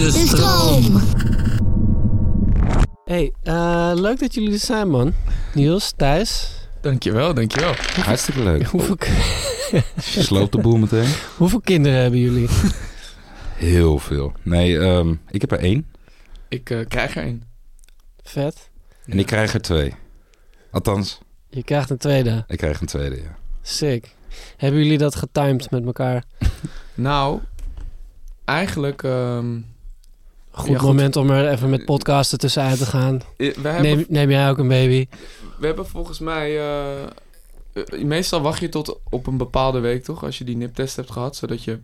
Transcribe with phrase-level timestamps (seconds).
[0.00, 1.00] De stroom.
[3.04, 5.12] Hey, eh, leuk dat jullie er zijn, man.
[5.54, 6.50] Niels, Thijs.
[6.80, 7.72] Dankjewel, dankjewel.
[8.04, 8.62] Hartstikke leuk.
[8.66, 8.96] Hoeveel,
[9.70, 9.82] Je
[10.22, 11.08] sloopt de boel meteen.
[11.36, 12.48] hoeveel kinderen hebben jullie?
[13.54, 14.32] Heel veel.
[14.42, 15.86] Nee, ehm, ik heb er één.
[16.48, 17.42] Ik eh, krijg er een.
[18.22, 18.70] Vet.
[19.06, 19.94] En ik krijg er twee.
[20.70, 22.44] Althans, Je krijgt een tweede.
[22.46, 23.36] ik krijg een tweede, ja.
[23.62, 24.14] Sick.
[24.56, 26.24] Hebben jullie dat getimed met elkaar?
[26.94, 27.40] Nou,
[28.44, 29.02] eigenlijk...
[29.02, 29.58] ehm,
[30.50, 30.86] Goed, Ja, goed.
[30.86, 33.20] moment om er even met podcasten tussenuit te gaan.
[33.36, 35.06] eh, hebben, Neem, neem jij ook een baby?
[35.58, 36.58] we hebben volgens mij...
[36.58, 40.24] eh, eh, meestal wacht je tot op een bepaalde week, toch?
[40.24, 41.36] Als je die niptest hebt gehad.
[41.36, 41.78] Zodat je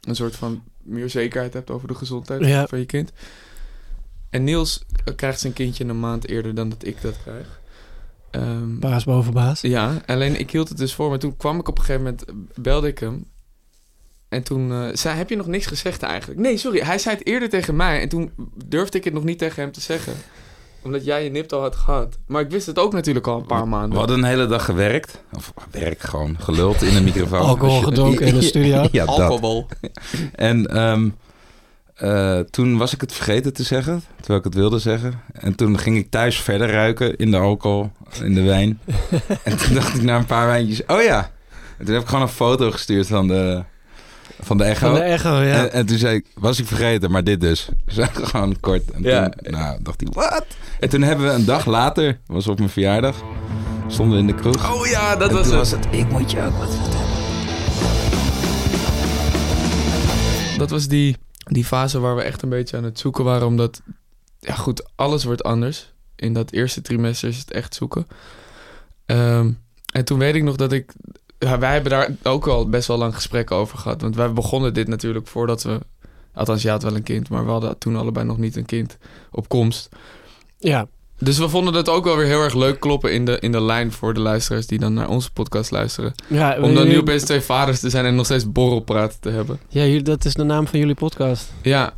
[0.00, 2.66] een soort van meer zekerheid hebt over de gezondheid Ja.
[2.66, 3.12] van je kind.
[4.30, 7.60] En Niels eh, krijgt zijn kindje een maand eerder dan dat ik dat krijg.
[8.30, 9.60] Ehm, Baas boven baas.
[9.60, 11.08] Ja, alleen ik hield het dus voor.
[11.08, 13.24] Maar toen kwam ik op een gegeven moment, belde ik hem.
[14.34, 16.40] En toen eh, zei, heb je nog niks gezegd eigenlijk?
[16.40, 18.00] Nee, sorry, hij zei het eerder tegen mij.
[18.00, 18.30] En toen
[18.64, 20.12] durfde ik het nog niet tegen hem te zeggen.
[20.82, 22.18] Omdat jij je nipt al had gehad.
[22.26, 23.90] Maar ik wist het ook natuurlijk al een paar maanden.
[23.90, 25.22] We hadden een hele dag gewerkt.
[25.36, 27.38] Of werk gewoon, geluld in een microfoon.
[27.38, 28.86] Alcohol gedronken in de studio.
[28.92, 29.04] Ja.
[29.04, 29.66] Alcohol.
[30.34, 31.08] En ehm,
[31.94, 35.20] eh, toen was ik het vergeten te zeggen, terwijl ik het wilde zeggen.
[35.32, 37.90] En toen ging ik thuis verder ruiken in de alcohol,
[38.22, 38.80] in de wijn.
[39.42, 41.32] en toen dacht ik na een paar wijntjes, oh ja.
[41.78, 43.64] En toen heb ik gewoon een foto gestuurd van de,
[44.44, 44.86] van de echo.
[44.86, 45.54] Van de echo, ja.
[45.62, 47.68] En, en toen zei ik, was ik vergeten, maar dit dus.
[47.94, 48.90] Dus gewoon kort.
[48.90, 49.28] En Ja.
[49.28, 50.44] toen nou, dacht hij, wat?
[50.80, 53.16] En toen hebben we een dag later, was op mijn verjaardag,
[53.88, 54.74] stonden we in de kroeg.
[54.74, 55.54] Oh ja, dat en was het.
[55.54, 57.12] was het, ik moet je ook wat vertellen.
[60.58, 63.46] Dat was die, die fase waar we echt een beetje aan het zoeken waren.
[63.46, 63.80] Omdat,
[64.40, 65.92] ja goed, alles wordt anders.
[66.16, 68.06] In dat eerste trimester is het echt zoeken.
[69.06, 69.50] Ehm,
[69.92, 70.92] en toen weet ik nog dat ik...
[71.44, 74.00] Ja, wij hebben daar ook al best wel lang gesprekken over gehad.
[74.00, 75.78] Want wij begonnen dit natuurlijk voordat we...
[76.34, 78.96] Althans, je had wel een kind, maar we hadden toen allebei nog niet een kind
[79.30, 79.88] op komst.
[80.58, 80.86] Ja,
[81.18, 83.60] Dus we vonden dat ook wel weer heel erg leuk kloppen in de, in de
[83.62, 86.14] lijn voor de luisteraars die dan naar onze podcast luisteren.
[86.26, 89.60] ja, Om dan nu opeens twee vaders te zijn en nog steeds borrelpraten te hebben.
[89.68, 91.52] Ja, dat is de naam van jullie podcast.
[91.62, 91.92] Ja,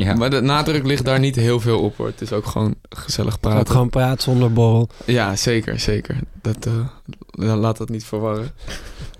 [0.04, 0.14] Ja.
[0.14, 2.06] Maar de nadruk ligt daar niet heel veel op hoor.
[2.06, 3.66] Het is ook gewoon gezellig Ook praten.
[3.70, 4.88] gewoon praat zonder borrel.
[5.04, 6.16] Ja, zeker, zeker.
[6.42, 8.50] Dat, eh, laat dat niet verwarren.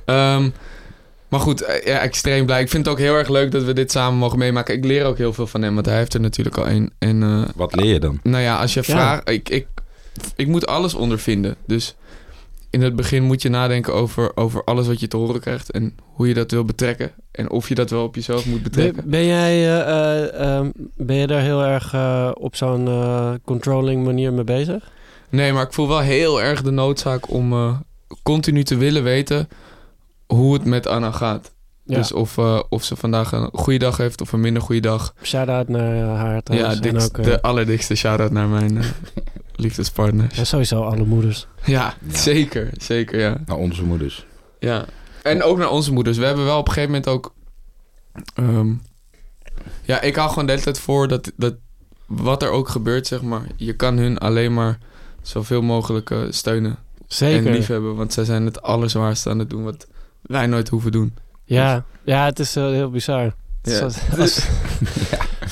[0.04, 0.48] Ehm,
[1.28, 2.60] maar goed, eh, ja, extreem blij.
[2.60, 4.74] Ik vind het ook heel erg leuk dat we dit samen mogen meemaken.
[4.74, 6.90] Ik leer ook heel veel van hem, want hij heeft er natuurlijk al één.
[6.98, 8.20] En eh, Wat leer je dan?
[8.22, 8.92] nou ja, als je Ja.
[8.92, 9.30] vraagt...
[9.30, 9.66] Ik, ik,
[10.36, 11.56] ik moet alles ondervinden.
[11.66, 11.94] Dus
[12.70, 15.70] in het begin moet je nadenken over, over alles wat je te horen krijgt...
[15.70, 17.12] en hoe je dat wil betrekken.
[17.30, 19.02] En of je dat wel op jezelf moet betrekken.
[19.02, 22.88] Ben, ben jij, eh, eh, ehm, ben je daar heel erg eh, op zo'n
[23.44, 24.90] controlling manier mee bezig?
[25.28, 27.78] Nee, maar ik voel wel heel erg de noodzaak om
[28.22, 29.48] continu te willen weten
[30.26, 31.54] hoe het met Anna gaat.
[31.84, 31.96] Ja.
[31.96, 32.38] Dus of,
[32.68, 35.14] of ze vandaag een goede dag heeft of een minder goede dag.
[35.22, 36.74] Shout-out naar haar ja, trouwens.
[36.74, 38.82] En dikst- ook, de allerdikste shout-out naar mijn
[39.56, 40.36] liefdespartners.
[40.36, 41.46] ja, sowieso alle moeders.
[41.64, 42.70] Ja, zeker.
[42.76, 43.36] Zeker, ja.
[43.46, 44.26] Nou, onze moeders.
[44.58, 44.84] ja.
[45.22, 46.18] En ook naar onze moeders.
[46.18, 47.34] We hebben wel op een gegeven moment ook...
[48.34, 48.72] ehm,
[49.82, 51.54] ja, ik hou gewoon de hele tijd voor dat, dat
[52.06, 53.42] wat er ook gebeurt, zeg maar...
[53.56, 54.78] Je kan hun alleen maar
[55.22, 56.76] zoveel mogelijk eh, steunen.
[57.06, 57.46] Zeker.
[57.46, 59.86] En liefhebben, want zij zijn het allerzwaarste aan het doen wat
[60.22, 61.14] wij nooit hoeven doen.
[61.44, 63.22] Ja, ja het is eh, heel bizar.
[63.62, 63.84] Het is Ja.
[63.84, 64.46] als- als-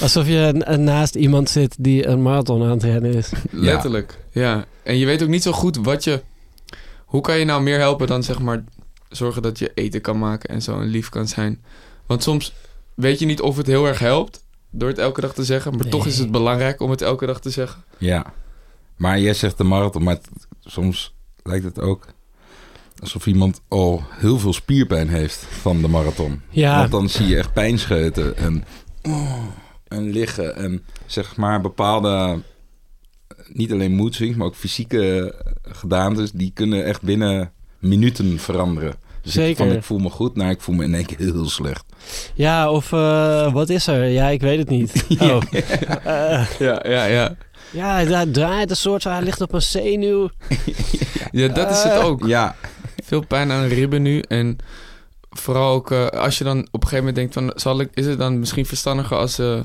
[0.00, 3.30] Alsof je n- naast iemand zit die een marathon aan het rennen is.
[3.50, 4.64] Letterlijk, ja.
[4.82, 6.22] En je weet ook niet zo goed wat je...
[7.04, 8.64] Hoe kan je nou meer helpen dan zeg maar
[9.08, 11.62] zorgen dat je eten kan maken en zo en lief kan zijn.
[12.06, 12.52] Want soms
[12.94, 15.76] weet je niet of het heel erg helpt door het elke dag te zeggen.
[15.76, 17.82] Maar toch is het belangrijk om het elke dag te zeggen.
[17.98, 18.32] Ja.
[18.96, 20.28] Maar jij zegt de marathon, maar het-
[20.60, 22.06] soms lijkt het ook
[23.00, 26.40] alsof iemand al heel veel spierpijn heeft van de marathon.
[26.50, 28.64] Ja, Want dan zie je echt pijnscheuten en
[29.02, 29.42] oh,
[29.94, 30.56] en liggen.
[30.56, 32.42] En zeg maar bepaalde,
[33.48, 38.94] niet alleen mood swings, maar ook fysieke gedaantes, die kunnen echt binnen minuten veranderen.
[39.22, 39.66] Dus ik, Zeker.
[39.66, 41.84] van ik voel me goed, naar ik voel me in één keer heel slecht.
[42.34, 44.04] Ja, of eh, wat is er?
[44.08, 45.04] Ja, ik weet het niet.
[45.20, 45.42] Oh.
[46.04, 47.36] Eh, Ja, ja, ja.
[47.72, 50.28] ja, hij draait een soort van, hij ligt op een zenuw.
[51.32, 52.04] Ja, dat is het Eh.
[52.04, 52.26] ook.
[52.26, 52.56] Ja,
[53.04, 54.20] Veel pijn aan de ribben nu.
[54.20, 54.56] En
[55.30, 57.52] vooral ook als je dan op een gegeven moment denkt van...
[57.54, 59.60] Zal ik, is het dan misschien verstandiger als, eh,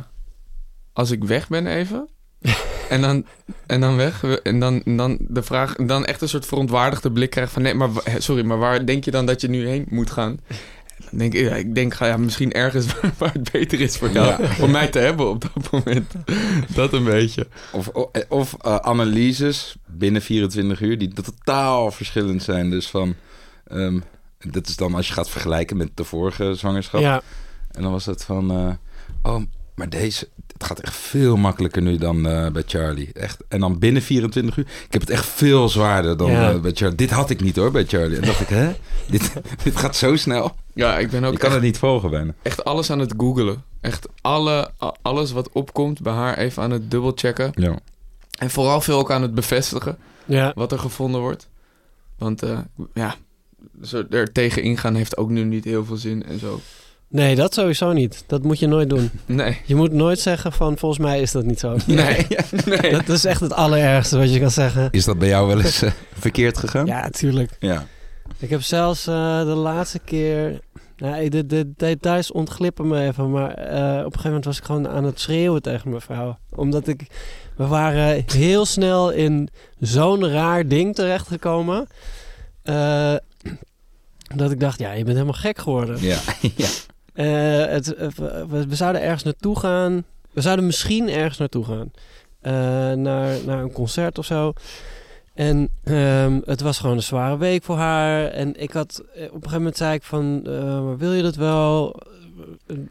[0.93, 2.09] als ik weg ben even?
[2.89, 3.25] en, dan,
[3.65, 4.23] en dan weg.
[4.23, 5.75] En dan, dan de vraag...
[5.75, 7.61] Dan echt een soort verontwaardigde blik krijgen van...
[7.61, 10.39] Nee, maar sorry, maar waar denk je dan dat je nu heen moet gaan?
[11.09, 14.09] Dan denk ik, ja, ik denk ja, misschien ergens waar, waar het beter is voor
[14.09, 14.43] jou.
[14.43, 14.47] Ja.
[14.47, 16.11] Voor mij te hebben op dat moment.
[16.75, 17.47] dat een beetje.
[17.71, 17.87] of,
[18.27, 22.69] of eh, analyses binnen 24 uur die totaal verschillend zijn.
[22.69, 23.15] Dus van,
[23.67, 23.99] ehm,
[24.39, 27.01] dat is dan als je gaat vergelijken met de vorige zwangerschap.
[27.01, 27.21] Ja,
[27.71, 29.41] En dan was het van, eh, oh,
[29.75, 30.27] maar deze,
[30.59, 33.09] het gaat echt veel makkelijker nu dan eh, bij Charlie.
[33.13, 33.37] Echt.
[33.47, 36.51] En dan binnen 24 uur, ik heb het echt veel zwaarder dan Ja.
[36.51, 36.97] eh, bij Charlie.
[36.97, 38.17] Dit had ik niet hoor, bij Charlie.
[38.17, 38.71] En dacht ik, hè?
[39.11, 39.33] Dit,
[39.63, 40.55] dit gaat zo snel.
[40.73, 42.33] Ja, ik ben ook Je kan het niet volgen bijna.
[42.41, 43.63] echt alles aan het googelen.
[43.81, 44.71] Echt alle,
[45.01, 47.51] alles wat opkomt bij haar even aan het dubbelchecken.
[47.53, 47.79] Ja.
[48.39, 50.51] En vooral veel ook aan het bevestigen ja.
[50.55, 51.49] wat er gevonden wordt.
[52.17, 52.59] Want eh,
[52.93, 53.15] ja,
[53.83, 56.59] zo er tegen ingaan heeft ook nu niet heel veel zin en zo.
[57.09, 58.23] Nee, dat sowieso niet.
[58.27, 59.11] Dat moet je nooit doen.
[59.25, 59.61] Nee.
[59.65, 61.77] Je moet nooit zeggen van, volgens mij is dat niet zo.
[61.85, 62.27] Nee.
[62.81, 62.91] nee.
[62.91, 64.87] Dat is echt het allerergste wat je kan zeggen.
[64.91, 66.85] Is dat bij jou wel eens eh, verkeerd gegaan?
[66.85, 67.51] Ja, natuurlijk.
[67.59, 67.85] Ja.
[68.37, 70.59] Ik heb zelfs eh, de laatste keer...
[70.97, 73.31] Nou, de, de details ontglippen me even.
[73.31, 76.37] Maar eh, op een gegeven moment was ik gewoon aan het schreeuwen tegen mijn vrouw.
[76.55, 77.07] Omdat ik...
[77.55, 81.87] We waren heel snel in zo'n raar ding terechtgekomen.
[82.63, 83.15] eh,
[84.35, 86.01] dat ik dacht, ja, je bent helemaal gek geworden.
[86.01, 86.17] Ja.
[86.55, 86.67] ja.
[87.19, 88.07] Eh, het, eh,
[88.47, 90.03] we, zouden ergens naartoe gaan.
[90.31, 91.91] We zouden misschien ergens naartoe gaan.
[92.41, 92.53] Eh,
[92.97, 94.53] naar, naar een concert of zo.
[95.33, 98.25] En ehm, het was gewoon een zware week voor haar.
[98.25, 100.43] En ik had, op een gegeven moment zei ik van,
[100.97, 101.99] wil je dat wel?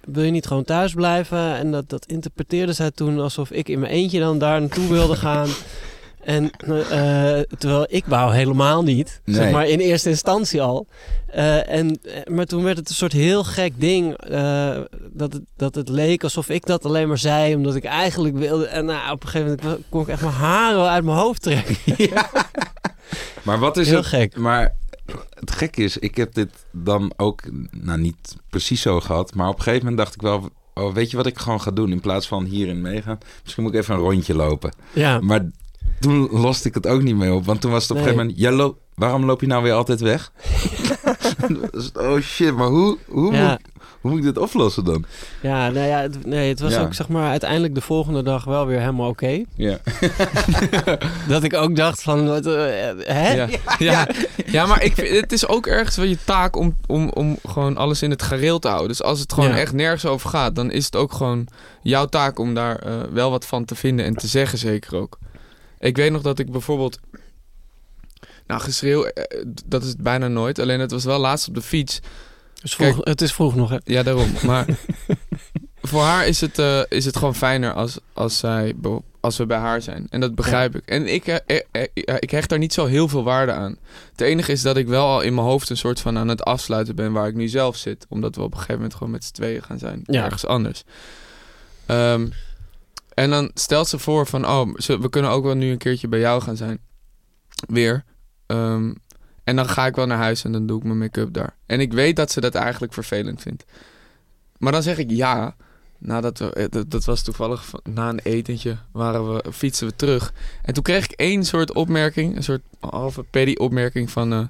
[0.05, 1.55] Wil je niet gewoon thuis blijven?
[1.55, 5.17] En dat, dat interpreteerde zij toen alsof ik in mijn eentje dan daar naartoe wilde
[5.17, 5.49] gaan.
[6.21, 10.87] En eh, terwijl ik wou helemaal niet, zeg maar in eerste instantie al.
[11.27, 14.17] Eh, en, eh, maar toen werd het een soort heel gek ding.
[15.13, 18.67] dat, het, dat het leek alsof ik dat alleen maar zei, omdat ik eigenlijk wilde.
[18.67, 21.77] En nou, op een gegeven moment kon ik echt mijn haren uit mijn hoofd trekken.
[23.43, 24.07] Maar wat is heel het?
[24.07, 24.37] gek.
[24.37, 24.75] Maar
[25.35, 29.57] het gekke is, ik heb dit dan ook, nou niet precies zo gehad, maar op
[29.57, 32.01] een gegeven moment dacht ik wel, oh, weet je wat ik gewoon ga doen in
[32.01, 33.19] plaats van hierin meegaan?
[33.43, 34.73] Misschien moet ik even een rondje lopen.
[34.93, 35.51] Ja, Maar
[36.01, 38.13] toen loste ik het ook niet meer op, want toen was het op een Nee.
[38.13, 40.33] gegeven moment, jij loopt- waarom loop je nou weer altijd weg?
[41.95, 43.49] Oh shit, maar hoe, hoe, Ja.
[43.49, 43.67] moet, ik-
[44.01, 45.05] hoe moet ik dit oplossen dan?
[45.43, 46.81] ja, nou ja, het, nee, het was Ja.
[46.81, 49.45] ook zeg maar uiteindelijk de volgende dag wel weer helemaal oké.
[49.55, 49.79] Ja.
[51.29, 52.53] Dat ik ook dacht van, wat, eh,
[52.99, 53.33] hè?
[53.33, 53.47] Ja.
[53.79, 54.09] Ja.
[54.47, 54.67] Ja.
[54.67, 58.03] maar ik, vind- het is ook ergens wel je taak om, om, om gewoon alles
[58.03, 58.89] in het gareel te houden.
[58.89, 59.57] Dus als het gewoon Ja.
[59.59, 61.47] echt nergens over gaat, dan is het ook gewoon
[61.83, 65.19] jouw taak om daar eh, wel wat van te vinden en te zeggen, zeker ook.
[65.79, 66.99] Ik weet nog dat ik bijvoorbeeld.
[68.47, 70.59] Nou, geschreeuw, eh, dat is het bijna nooit.
[70.59, 71.95] Alleen het was wel laatst op de fiets.
[72.55, 73.79] Het is vroeg, het is vroeg nog, hè?
[73.85, 74.33] Ja, daarom.
[74.45, 74.67] Maar
[75.83, 78.75] voor haar is het, eh, is het gewoon fijner als, als, zij,
[79.21, 80.07] als we bij haar zijn.
[80.11, 80.83] En dat begrijp ik.
[80.85, 81.87] En ik, eh,
[82.19, 83.77] ik hecht daar niet zo heel veel waarde aan.
[84.11, 86.43] Het enige is dat ik wel al in mijn hoofd een soort van aan het
[86.43, 88.07] afsluiten ben waar ik nu zelf zit.
[88.09, 90.03] Omdat we op een gegeven moment gewoon met z'n tweeën gaan zijn.
[90.05, 90.25] Ja.
[90.25, 90.85] Ergens anders.
[91.87, 92.27] Ehm,
[93.19, 96.19] en dan stelt ze voor van, oh, we kunnen ook wel nu een keertje bij
[96.19, 96.79] jou gaan zijn.
[97.67, 98.05] Weer.
[98.47, 98.95] Ehm,
[99.45, 101.57] en dan ga ik wel naar huis en dan doe ik mijn make-up daar.
[101.67, 103.65] En ik weet dat ze dat eigenlijk vervelend vindt.
[104.59, 105.57] Maar dan zeg ik ja.
[105.99, 110.33] Nadat we, eh, dat, was toevallig na een etentje, waren we, fietsen we terug.
[110.63, 114.33] En toen kreeg ik één soort opmerking, een soort halve paddy opmerking van...
[114.33, 114.47] eh,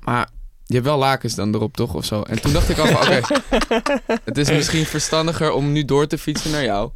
[0.00, 0.30] maar
[0.70, 1.94] je hebt wel lakens dan erop, toch?
[1.94, 2.22] Of zo.
[2.22, 3.20] En toen dacht ik al van, oké,
[4.30, 6.90] het is misschien verstandiger om nu door te fietsen naar jou.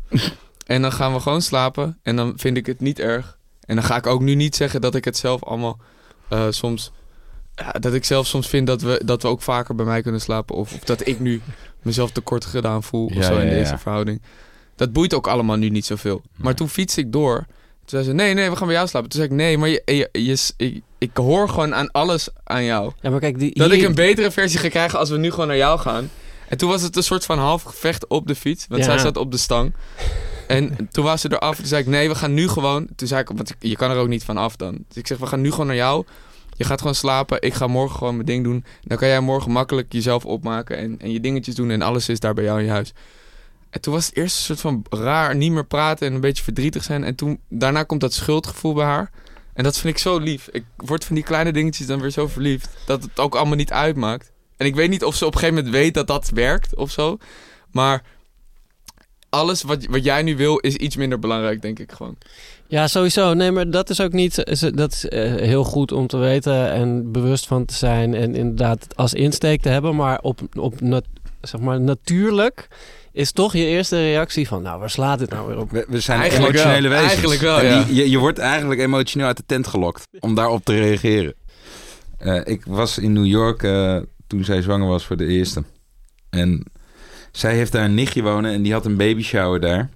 [0.67, 3.39] En dan gaan we gewoon slapen en dan vind ik het niet erg.
[3.67, 5.79] En dan ga ik ook nu niet zeggen dat ik het zelf allemaal
[6.29, 6.93] eh, soms...
[7.55, 10.21] Ja, dat ik zelf soms vind dat we, dat we ook vaker bij mij kunnen
[10.21, 10.57] slapen.
[10.57, 11.41] Of, of dat ik nu
[11.83, 13.79] mezelf tekort gedaan voel of Ja, zo in ja, deze ja.
[13.79, 14.23] verhouding.
[14.77, 16.23] Dat boeit ook allemaal nu niet zoveel.
[16.37, 17.37] Maar toen fietste ik door.
[17.37, 17.47] Toen
[17.85, 19.09] zei ze, nee, nee, we gaan bij jou slapen.
[19.11, 22.65] Toen zei ik, nee, maar je, je, je- ik, ik hoor gewoon aan alles aan
[22.65, 22.93] jou.
[23.01, 25.31] Ja, maar kijk, die, Dat hier- ik een betere versie ga krijgen als we nu
[25.31, 26.11] gewoon naar jou gaan.
[26.49, 28.67] En toen was het een soort van half gevecht op de fiets.
[28.69, 28.91] Want Ja.
[28.91, 29.75] zij zat op de stang.
[30.47, 31.57] En toen was ze eraf.
[31.57, 32.87] Toen zei ik, nee, we gaan nu gewoon...
[32.97, 34.73] Toen zei ik, want je kan er ook niet van af dan.
[34.89, 36.05] Dus ik zeg, we gaan nu gewoon naar jou.
[36.57, 37.43] Je gaat gewoon slapen.
[37.43, 38.65] Ik ga morgen gewoon mijn ding doen.
[38.83, 40.77] Dan kan jij morgen makkelijk jezelf opmaken.
[40.77, 41.71] En, en je dingetjes doen.
[41.71, 42.93] En alles is daar bij jou in je huis.
[43.71, 46.43] En toen was het eerst een soort van raar, niet meer praten en een beetje
[46.45, 47.05] verdrietig zijn.
[47.05, 49.11] En toen, daarna komt dat schuldgevoel bij haar.
[49.55, 50.49] En dat vind ik zo lief.
[50.53, 52.69] Ik word van die kleine dingetjes dan weer zo verliefd.
[52.87, 54.33] Dat het ook allemaal niet uitmaakt.
[54.57, 56.91] En ik weet niet of ze op een gegeven moment weet dat dat werkt of
[56.91, 57.17] zo.
[57.71, 58.03] Maar
[59.29, 62.17] alles wat, wat jij nu wil is iets minder belangrijk, denk ik gewoon.
[62.69, 63.35] Ja, sowieso.
[63.35, 64.39] Nee, maar dat is ook niet.
[64.45, 68.15] is- Dat is eh, heel goed om te weten en bewust van te zijn.
[68.15, 69.97] En inderdaad als insteek te hebben.
[69.97, 71.05] Maar op, op nat-
[71.41, 72.69] zeg maar, natuurlijk
[73.15, 74.63] is toch je eerste reactie van...
[74.63, 75.71] Nou, waar slaat dit nou weer op?
[75.71, 77.03] We, we zijn Eigenlijk emotionele wel.
[77.03, 77.13] wezens.
[77.13, 77.83] Eigenlijk wel, ja.
[77.85, 81.35] die- je, je wordt eigenlijk emotioneel uit de tent gelokt om daarop te reageren.
[82.19, 85.65] Eh, ik was in New York eh, toen zij zwanger was voor de eerste.
[86.31, 86.65] En
[87.33, 89.91] zij heeft daar een nichtje wonen en die had een baby shower daar.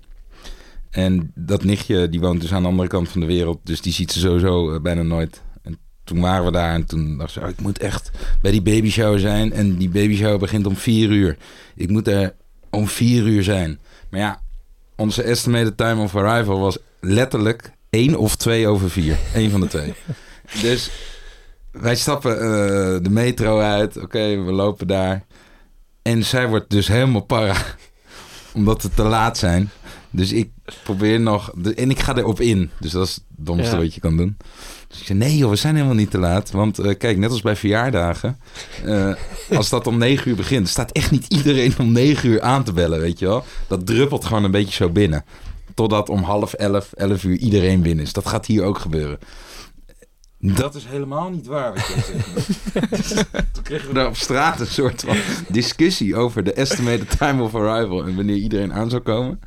[0.90, 3.58] En dat nichtje die woont dus aan de andere kant van de wereld.
[3.64, 5.42] Dus die ziet ze sowieso eh, bijna nooit.
[5.62, 7.40] En toen waren we daar en toen dacht ze...
[7.40, 8.10] oh, ik moet echt
[8.42, 9.52] bij die baby shower zijn.
[9.52, 11.36] En die baby shower begint om vier uur.
[11.74, 12.34] Ik moet er
[12.70, 13.78] om vier uur zijn.
[14.10, 14.42] Maar ja,
[14.96, 19.16] onze estimated time of arrival was letterlijk één of twee over vier.
[19.34, 19.94] Eén van de twee.
[20.62, 20.90] Dus
[21.70, 23.96] wij stappen eh, de metro uit.
[23.96, 25.24] Oké, we lopen daar.
[26.02, 27.54] En zij wordt dus helemaal para.
[28.54, 29.70] Omdat we te laat zijn.
[30.10, 30.50] Dus ik
[30.82, 31.52] probeer nog...
[31.76, 32.70] en ik ga erop in.
[32.80, 33.76] Dus dat is het domste Ja.
[33.82, 34.36] wat je kan doen.
[34.88, 36.50] Dus ik zei, nee joh, we zijn helemaal niet te laat.
[36.50, 38.38] Want eh, kijk, net als bij verjaardagen...
[38.84, 39.14] eh,
[39.56, 40.68] als dat om negen uur begint...
[40.68, 43.44] staat echt niet iedereen om negen uur aan te bellen, weet je wel.
[43.66, 45.24] Dat druppelt gewoon een beetje zo binnen.
[45.74, 48.12] Totdat om half elf, elf uur iedereen binnen is.
[48.12, 49.18] Dat gaat hier ook gebeuren.
[50.40, 52.90] Dat is helemaal niet waar wat jij zegt.
[52.90, 53.08] Dus
[53.52, 55.16] Toen kregen we daar op straat een soort van
[55.48, 59.40] discussie over de estimated time of arrival en wanneer iedereen aan zou komen.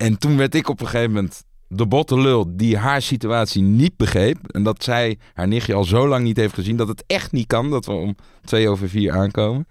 [0.00, 3.96] En toen werd ik op een gegeven moment de botte lul die haar situatie niet
[3.96, 4.38] begreep.
[4.46, 7.46] En dat zij haar nichtje al zo lang niet heeft gezien dat het echt niet
[7.46, 9.66] kan dat we om twee over vier aankomen.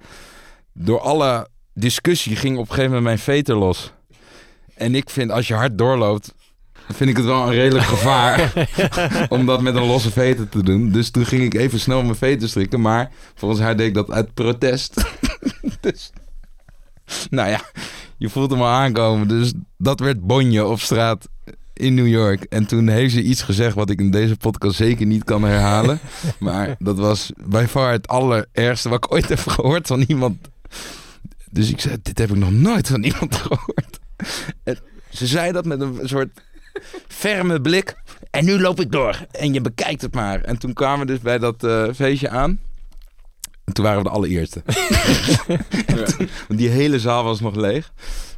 [0.73, 3.93] Door alle discussie ging op een gegeven moment mijn veter los.
[4.75, 6.33] En ik vind als je hard doorloopt,
[6.87, 8.69] vind ik het wel een redelijk gevaar
[9.29, 10.91] om dat met een losse veter te doen.
[10.91, 12.81] Dus toen ging ik even snel mijn veter strikken.
[12.81, 15.03] Maar volgens haar deed ik dat uit protest.
[15.81, 16.11] dus,
[17.29, 17.61] nou ja,
[18.19, 19.27] je voelt hem al aankomen.
[19.27, 21.27] Dus dat werd bonje op straat
[21.73, 22.43] in New York.
[22.43, 25.99] En toen heeft ze iets gezegd wat ik in deze podcast zeker niet kan herhalen.
[26.39, 30.37] maar dat was bij far het allerergste wat ik ooit heb gehoord van iemand.
[31.51, 33.99] Dus ik zei, dit heb ik nog nooit van iemand gehoord.
[34.63, 34.77] En
[35.09, 36.29] ze zei dat met een soort
[37.07, 37.95] ferme blik.
[38.31, 39.25] En nu loop ik door.
[39.31, 40.41] En je bekijkt het maar.
[40.41, 42.59] En toen kwamen we dus bij dat eh, feestje aan.
[43.69, 44.61] En toen waren we de allereerste.
[46.47, 47.91] Want die hele zaal was nog leeg.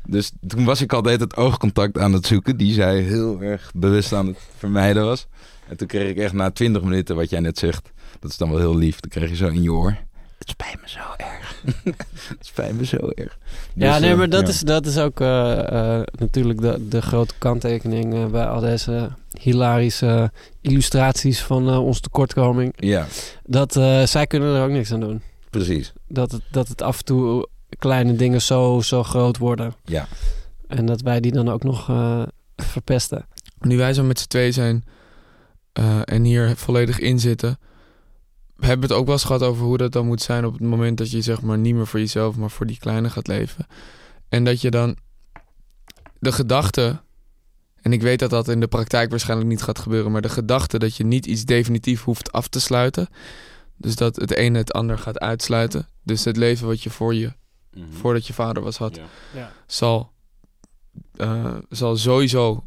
[0.07, 2.57] Dus toen was ik altijd het oogcontact aan het zoeken.
[2.57, 5.27] Die zij heel erg bewust aan het vermijden was.
[5.67, 7.91] En toen kreeg ik echt na twintig minuten, wat jij net zegt.
[8.19, 8.99] Dat is dan wel heel lief.
[8.99, 9.97] Dan kreeg je zo in je oor.
[10.37, 11.61] Het spijt me zo erg.
[12.37, 13.37] het spijt me zo erg.
[13.73, 14.47] Ja, Dus, nee, eh, maar dat, ja.
[14.47, 19.09] is, dat is ook eh, eh, natuurlijk de, de grote kanttekening eh, bij al deze
[19.39, 22.73] hilarische illustraties van eh ons tekortkoming.
[22.75, 23.07] Ja,
[23.43, 25.21] Dat eh, zij kunnen er ook niks aan doen.
[25.49, 25.93] precies.
[26.07, 27.47] Dat het, dat het af en toe
[27.79, 29.73] kleine dingen zo, zo groot worden.
[29.85, 30.07] Ja.
[30.67, 32.23] En dat wij die dan ook nog eh,
[32.55, 33.25] verpesten.
[33.59, 34.83] Nu wij zo met z'n twee zijn
[35.73, 37.59] eh, en hier volledig in zitten,
[38.55, 40.61] we hebben het ook wel eens gehad over hoe dat dan moet zijn op het
[40.61, 43.67] moment dat je zeg maar niet meer voor jezelf, maar voor die kleine gaat leven.
[44.29, 44.95] En dat je dan
[46.19, 47.01] de gedachte,
[47.81, 50.79] en ik weet dat dat in de praktijk waarschijnlijk niet gaat gebeuren, maar de gedachte
[50.79, 53.07] dat je niet iets definitief hoeft af te sluiten.
[53.77, 55.87] Dus dat het ene het ander gaat uitsluiten.
[56.03, 57.33] Dus het leven wat je voor je,
[57.89, 58.99] voordat je vader was had,
[59.33, 59.51] Ja.
[59.65, 60.11] zal,
[61.15, 62.63] eh, zal sowieso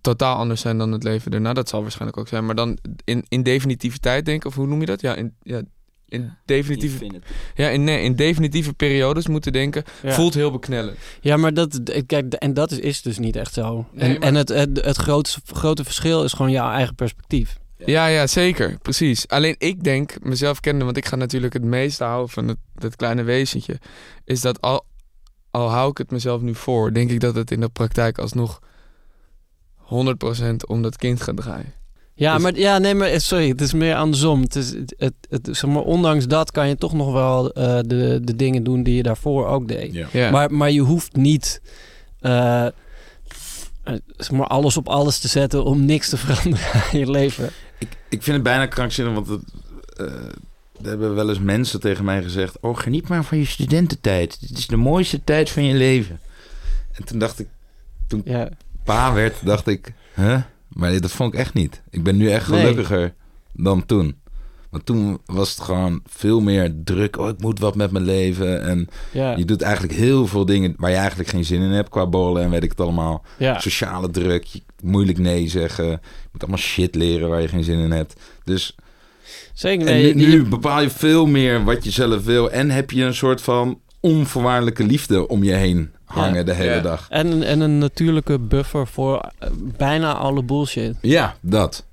[0.00, 1.52] totaal anders zijn dan het leven erna.
[1.52, 2.46] Dat zal waarschijnlijk ook zijn.
[2.46, 5.00] Maar dan in, in definitiviteit denken, of hoe noem je dat?
[5.00, 5.62] Ja, in, ja,
[6.08, 7.20] in definitieve,
[7.54, 10.12] ja, in, nee, in definitieve periodes moeten denken, Ja.
[10.12, 10.98] voelt heel beknellend.
[11.20, 13.86] Ja, maar dat, kijk, en dat is, is dus niet echt zo.
[13.92, 17.58] Nee, en maar- en het, het, het grote, grote verschil is gewoon jouw eigen perspectief.
[17.84, 18.78] Ja, ja, zeker.
[18.82, 19.28] Precies.
[19.28, 22.96] Alleen ik denk, mezelf kennen, want ik ga natuurlijk het meeste houden van het, dat
[22.96, 23.78] kleine wezentje,
[24.24, 24.84] is dat al,
[25.50, 28.60] al hou ik het mezelf nu voor, denk ik dat het in de praktijk alsnog
[29.78, 31.72] 100% om dat kind gaat draaien.
[32.18, 34.40] Ja, Dus- maar ja, nee, maar sorry, het is meer andersom.
[34.40, 37.78] Het is, het, het, het- zeg maar, ondanks dat kan je toch nog wel eh,
[37.86, 39.92] de, de dingen doen die je daarvoor ook deed.
[39.94, 40.06] Ja.
[40.12, 40.30] Ja.
[40.30, 41.60] Maar, maar je hoeft niet
[42.20, 42.72] eh, eh,
[44.16, 47.50] zeg maar alles op alles te zetten om niks te veranderen aan je leven.
[47.78, 49.42] Ik, ik vind het bijna krankzinnig, want het,
[49.96, 50.06] eh,
[50.82, 52.56] er hebben wel eens mensen tegen mij gezegd...
[52.60, 54.40] Oh, geniet maar van je studententijd.
[54.48, 56.20] Dit is de mooiste tijd van je leven.
[56.92, 57.48] En toen dacht ik,
[58.24, 58.48] Ja,
[58.84, 59.92] pa werd, dacht ik...
[60.14, 60.40] Huh?
[60.76, 61.82] Maar dat vond ik echt niet.
[61.90, 62.60] Ik ben nu echt Nee.
[62.60, 63.14] gelukkiger
[63.52, 64.16] dan toen.
[64.70, 67.18] Want toen was het gewoon veel meer druk.
[67.18, 68.62] Oh, ik moet wat met mijn leven.
[68.62, 71.88] En Ja, je doet eigenlijk heel veel dingen waar je eigenlijk geen zin in hebt.
[71.88, 73.24] Qua bollen en weet ik het allemaal.
[73.38, 73.58] ja.
[73.60, 75.86] Sociale druk, je- moeilijk nee zeggen.
[75.86, 75.98] Je
[76.32, 78.20] moet allemaal shit leren waar je geen zin in hebt.
[78.44, 78.76] Dus
[79.54, 79.86] zeker.
[79.86, 82.50] en Nee, nu, je- nu bepaal je veel meer wat je zelf wil.
[82.50, 86.42] En heb je een soort van onvoorwaardelijke liefde om je heen hangen Ja.
[86.42, 86.80] de hele Ja.
[86.80, 87.06] dag.
[87.10, 90.96] en, en een natuurlijke buffer voor eh, bijna alle bullshit.
[91.00, 91.84] Ja, dat.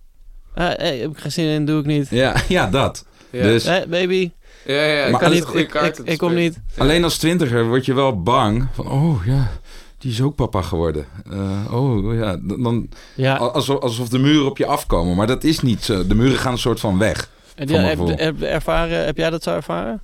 [0.54, 2.10] Eh, eh, heb ik geen zin in, doe ik niet.
[2.10, 3.06] Ja, ja dat.
[3.30, 3.42] Ja.
[3.44, 4.32] Dus baby,
[4.66, 6.60] ja, ja, kan niet, ik, kaart ik, ik kom niet.
[6.78, 8.68] alleen als twintiger word je wel bang.
[8.74, 9.52] Van, oh ja,
[9.98, 11.06] die is ook papa geworden.
[11.32, 15.16] Eh, oh ja, dan, Ja, alsof, alsof de muren op je afkomen.
[15.16, 16.08] Maar dat is niet zo.
[16.08, 17.30] De muren gaan een soort van weg.
[17.56, 20.02] heb- ervaren, heb jij dat zo ervaren?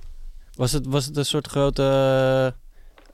[0.54, 2.54] Was het, was het een soort grote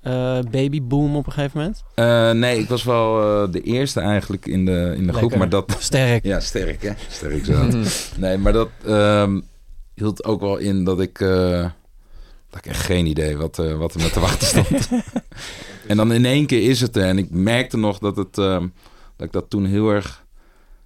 [0.06, 1.84] eh, babyboom op een gegeven moment?
[1.94, 5.36] Eh, nee, ik was wel eh, de eerste eigenlijk in de, in de groep.
[5.36, 5.76] Maar dat...
[5.78, 6.24] Sterk.
[6.24, 6.92] Ja, sterk hè.
[7.08, 7.52] Sterk zo.
[7.64, 7.84] Mhm.
[8.16, 9.40] Nee, maar dat ehm,
[9.94, 11.20] hield ook wel in dat ik...
[11.20, 11.70] eh,
[12.50, 14.88] dat ik echt geen idee wat, eh, wat er me te wachten stond.
[15.88, 17.04] en dan in één keer is het er.
[17.04, 18.66] En ik merkte nog dat, het, ehm,
[19.16, 20.24] dat ik dat toen heel erg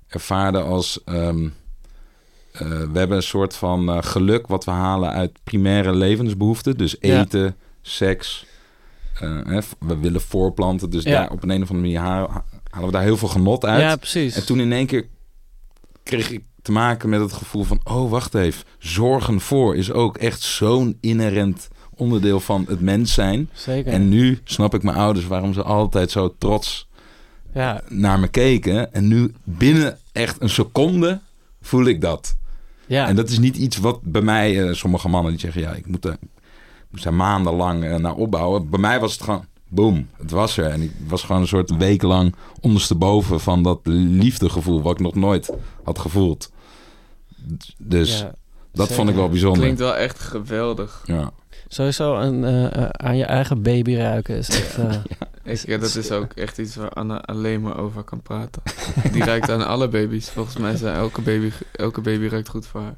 [0.08, 1.00] ervaarde als...
[1.04, 1.48] ehm,
[2.52, 6.76] eh, we hebben een soort van eh, geluk wat we halen uit primaire levensbehoeften.
[6.76, 7.20] Dus Ja.
[7.20, 8.46] eten, seks.
[9.20, 10.90] Eh, we willen voorplanten.
[10.90, 11.10] Dus Ja.
[11.10, 13.80] daar, op een, een of andere manier ha- halen we daar heel veel genot uit.
[13.80, 14.34] Ja, precies.
[14.36, 15.06] En toen in één keer
[16.02, 17.80] kreeg ik te maken met het gevoel van...
[17.84, 23.48] oh, wacht even, zorgen voor is ook echt zo'n inherent onderdeel van het mens zijn.
[23.52, 23.92] Zeker.
[23.92, 26.88] En nu snap ik mijn ouders waarom ze altijd zo trots
[27.54, 28.92] ja, naar me keken.
[28.92, 31.20] En nu binnen echt een seconde
[31.60, 32.36] voel ik dat.
[32.86, 33.06] ja.
[33.08, 34.68] En dat is niet iets wat bij mij...
[34.68, 36.28] eh, sommige mannen die zeggen, ja, ik moet, er, ik
[36.90, 38.70] moest daar maandenlang eh, naar opbouwen.
[38.70, 39.44] Bij mij was het gewoon...
[39.73, 40.66] Boom, het was er.
[40.66, 45.14] En ik was gewoon een soort week lang ondersteboven van dat liefdegevoel wat ik nog
[45.14, 45.50] nooit
[45.85, 46.50] had gevoeld.
[47.78, 48.25] Dus ja.
[48.73, 48.94] dat zeker.
[48.94, 49.61] vond ik wel bijzonder.
[49.61, 51.02] Klinkt wel echt geweldig.
[51.04, 51.30] Ja.
[51.68, 54.78] Sowieso een, eh, eh, aan je eigen baby ruiken is echt...
[55.44, 58.62] Ik, ja, dat is ook echt iets waar Anna alleen maar over kan praten.
[59.12, 60.30] Die ruikt aan alle baby's.
[60.30, 62.97] Volgens mij zijn elke baby, elke baby ruikt goed voor haar.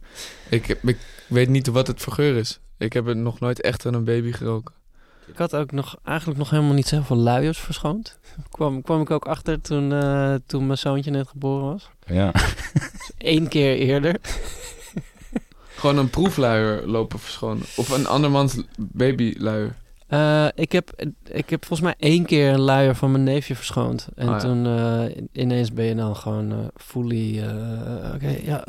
[0.48, 0.98] Ik, heb- ik
[1.32, 2.60] weet niet wat het voor geur is.
[2.78, 4.74] Ik heb het nog nooit echt aan een baby geroken.
[5.26, 8.18] Ik had ook nog, eigenlijk nog helemaal niet zoveel luiers verschoond.
[8.50, 11.90] Kwam, kwam ik ook achter toen, eh, toen mijn zoontje net geboren was.
[12.06, 12.32] ja.
[13.18, 14.16] Eén keer eerder.
[15.76, 17.64] Gewoon een proefluier lopen verschonen.
[17.76, 19.74] Of een andermans babyluier.
[20.12, 24.08] Eh, ik, heb, ik heb volgens mij één keer een luier van mijn neefje verschoond.
[24.14, 24.38] En Oh ja.
[24.40, 27.44] toen eh, ineens ben je dan gewoon eh fully...
[28.14, 28.64] Oké, ja,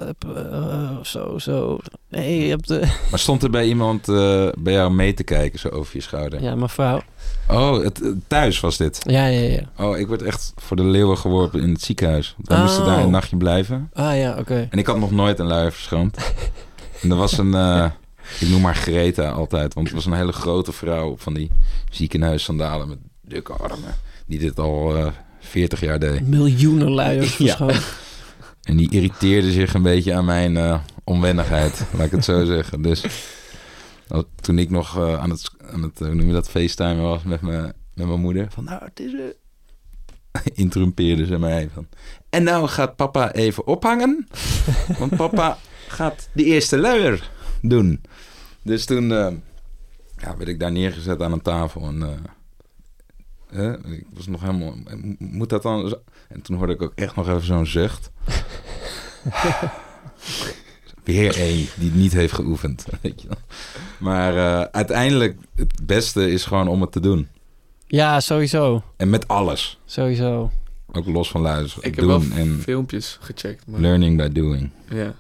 [1.01, 1.79] zo, zo.
[2.10, 2.79] Nee, je hebt de...
[3.10, 4.06] Maar stond er bij iemand
[4.60, 6.41] bij jou mee te kijken, zo over je schouder?
[6.41, 7.01] Ja, mijn vrouw.
[7.49, 8.99] Oh, het, thuis was dit.
[9.03, 9.86] Ja, ja, ja.
[9.86, 12.36] Oh, ik werd echt voor de leeuwen geworpen in het ziekenhuis.
[12.38, 12.88] Moesten Oh.
[12.88, 13.89] daar een nachtje blijven.
[13.93, 14.67] Ah ja, oké.
[14.69, 16.17] En ik had nog nooit een luier verschoond.
[17.01, 17.53] en er was een,
[18.39, 21.51] ik noem haar Greta altijd, want het was een hele grote vrouw van die
[21.89, 23.95] ziekenhuissandalen met dikke armen.
[24.25, 25.07] Die dit al eh
[25.39, 26.27] 40 jaar deed.
[26.27, 27.57] Miljoenen luiers Ja.
[28.63, 32.81] En die irriteerde zich een beetje aan mijn eh, onwennigheid, laat ik het zo zeggen.
[32.81, 33.03] Dus
[34.41, 37.41] toen ik nog eh, aan het, aan het hoe noem je dat, FaceTime was met,
[37.41, 38.47] me, met mijn moeder.
[38.51, 39.12] Van nou, het is...
[40.63, 41.88] interrumpeerde ze mij van...
[42.29, 44.27] En nou gaat papa even ophangen.
[44.99, 45.57] want papa
[45.88, 47.29] gaat de eerste luier
[47.63, 48.02] doen.
[48.62, 49.34] Dus toen eh,
[50.17, 51.82] ja, werd ik daar neergezet aan een tafel.
[51.82, 52.10] En eh,
[53.47, 54.76] hè, ik was nog helemaal...
[55.17, 55.97] Moet dat dan...
[56.30, 58.12] En toen hoorde ik ook echt nog even zo'n zucht.
[61.04, 62.86] Weer één die het niet heeft geoefend.
[63.02, 63.38] Weet je wel.
[63.97, 67.28] Maar eh, uiteindelijk, het beste is gewoon om het te doen.
[67.88, 68.84] Ja, sowieso.
[68.97, 69.80] En met alles.
[69.86, 70.52] Sowieso.
[70.91, 71.89] Ook los van luisteren.
[71.89, 73.67] Ik heb wel doen en filmpjes gecheckt.
[73.67, 74.69] Maar, learning by doing.
[74.89, 75.15] ja.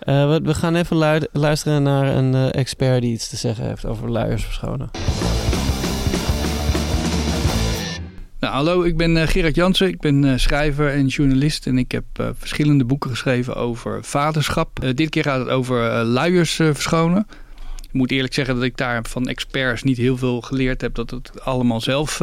[0.00, 4.10] Eh, we, gaan even luisteren naar een eh, expert die iets te zeggen heeft over
[4.10, 4.90] luiers verschonen.
[8.38, 9.88] Nou, hallo, ik ben eh, Gerard Jansen.
[9.88, 14.94] Ik ben schrijver en journalist en ik heb verschillende boeken geschreven over vaderschap.
[14.94, 17.26] Dit keer gaat het over luiers verschonen.
[17.82, 20.94] Ik moet eerlijk zeggen dat ik daar van experts niet heel veel geleerd heb.
[20.94, 22.16] Dat ik het allemaal zelf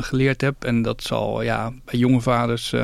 [0.00, 0.64] geleerd heb.
[0.64, 2.74] En dat zal ja, bij jonge vaders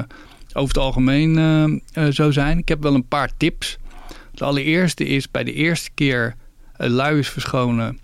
[0.53, 1.83] over het algemeen
[2.13, 2.59] zo zijn.
[2.59, 3.79] Ik heb wel een paar tips.
[4.35, 6.35] Het allereerste is bij de eerste keer
[6.77, 7.99] eh, luiers verschonen.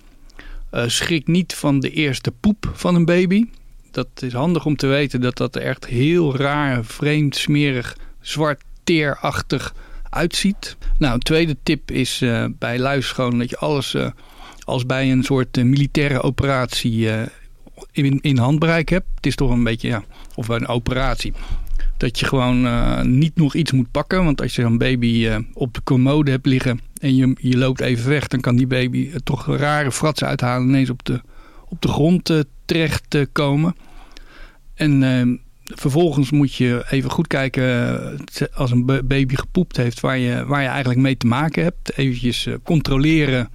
[0.71, 3.45] eh, schrik niet van de eerste poep van een baby
[3.91, 8.63] dat is handig om te weten dat dat er echt heel raar, vreemd, smerig, zwart,
[8.85, 9.75] teerachtig
[10.11, 10.77] uitziet.
[10.99, 13.97] Nou, een tweede tip is eh, bij luis gewoon dat je alles
[14.65, 17.09] als bij een soort militaire operatie
[17.93, 19.07] in, in handbereik hebt.
[19.15, 20.03] Het is toch een beetje, ja,
[20.35, 21.33] of een operatie.
[22.01, 24.25] Dat je gewoon eh, niet nog iets moet pakken.
[24.25, 27.81] Want als je een baby eh, op de commode hebt liggen en je, je loopt
[27.81, 31.21] even weg, dan kan die baby er toch rare fratsen uithalen en ineens op de,
[31.69, 33.77] op de grond eh, terecht eh, komen.
[34.75, 35.27] En eh,
[35.77, 37.65] vervolgens moet je even goed kijken
[38.13, 41.63] eh, als een ba- baby gepoept heeft waar je, waar je eigenlijk mee te maken
[41.63, 41.97] hebt.
[41.97, 43.49] Eventjes eh, controleren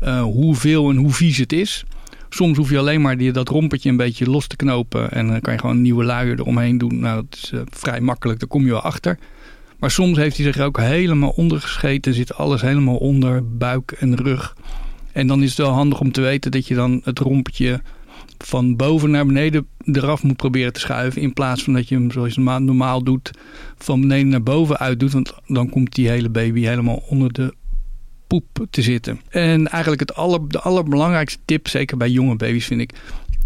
[0.00, 1.84] eh, hoeveel en hoe vies het is.
[2.30, 5.10] Soms hoef je alleen maar die, dat rompertje een beetje los te knopen.
[5.10, 7.00] En dan kan je gewoon een nieuwe luier eromheen doen.
[7.00, 8.38] Nou, dat is eh, vrij makkelijk.
[8.40, 9.18] Daar kom je wel achter.
[9.78, 12.14] Maar soms heeft hij zich ook helemaal ondergescheten.
[12.14, 14.56] Zit alles helemaal onder buik en rug.
[15.12, 17.80] En dan is het wel handig om te weten dat je dan het rompertje
[18.38, 21.22] van boven naar beneden eraf moet proberen te schuiven.
[21.22, 23.30] In plaats van dat je hem zoals je normaal doet
[23.78, 25.12] van beneden naar boven uit doet.
[25.12, 27.54] Want dan komt die hele baby helemaal onder de
[28.30, 29.20] poep te zitten.
[29.28, 32.92] En eigenlijk het aller, de allerbelangrijkste tip, zeker bij jonge baby's vind ik...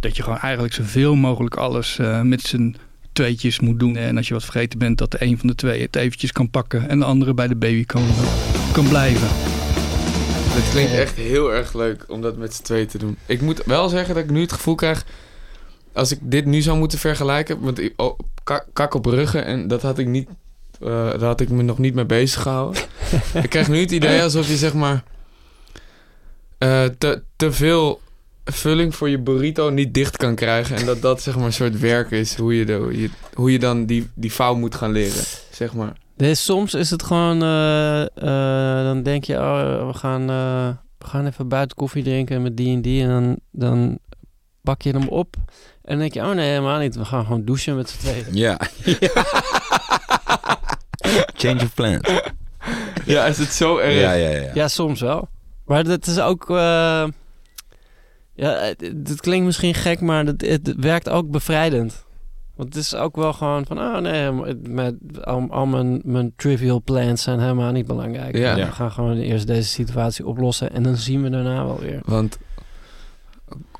[0.00, 2.76] dat je gewoon eigenlijk zoveel mogelijk alles eh, met z'n
[3.12, 3.96] tweetjes moet doen.
[3.96, 6.50] En als je wat vergeten bent, dat de een van de twee het eventjes kan
[6.50, 6.88] pakken...
[6.88, 8.02] en de andere bij de baby kan,
[8.72, 9.28] kan blijven.
[10.54, 13.16] Het klinkt echt heel erg leuk om dat met z'n tweeën te doen.
[13.26, 15.04] Ik moet wel zeggen dat ik nu het gevoel krijg...
[15.92, 17.60] Als ik dit nu zou moeten vergelijken...
[17.60, 20.28] Want ik, oh, kak, kak op ruggen en dat had ik niet...
[20.84, 22.82] eh, daar had ik me nog niet mee bezig gehouden.
[23.42, 25.02] ik krijg nu het idee alsof je zeg maar...
[26.58, 28.00] eh, te, te veel
[28.44, 30.76] vulling voor je burrito niet dicht kan krijgen.
[30.76, 32.36] En dat dat zeg maar een soort werk is.
[32.36, 35.24] Hoe je, de, hoe je, hoe je dan die, die vouw moet gaan leren.
[35.50, 35.92] Zeg maar.
[36.16, 40.68] Dus soms is het gewoon, eh, eh, dan denk je, oh, we gaan, eh,
[40.98, 43.02] we gaan even buiten koffie drinken met die en die.
[43.02, 43.98] En dan, dan
[44.62, 45.36] pak je hem op.
[45.82, 46.96] En dan denk je, oh nee, helemaal niet.
[46.96, 48.24] We gaan gewoon douchen met z'n tweeën.
[48.30, 48.60] Ja.
[51.34, 52.08] Change of plans.
[53.04, 54.00] Ja, is het zo erg?
[54.00, 54.50] Ja, ja, ja.
[54.54, 55.28] Ja, soms wel.
[55.64, 57.06] Maar dat is ook, eh,
[58.34, 62.04] ja, het, het klinkt misschien gek, maar het, het werkt ook bevrijdend.
[62.56, 64.32] Want het is ook wel gewoon van, oh nee,
[64.68, 68.36] met, al, al mijn, mijn trivial plans zijn helemaal niet belangrijk.
[68.36, 68.54] Ja.
[68.54, 72.00] We gaan gewoon eerst deze situatie oplossen en dan zien we daarna wel weer.
[72.04, 72.38] Want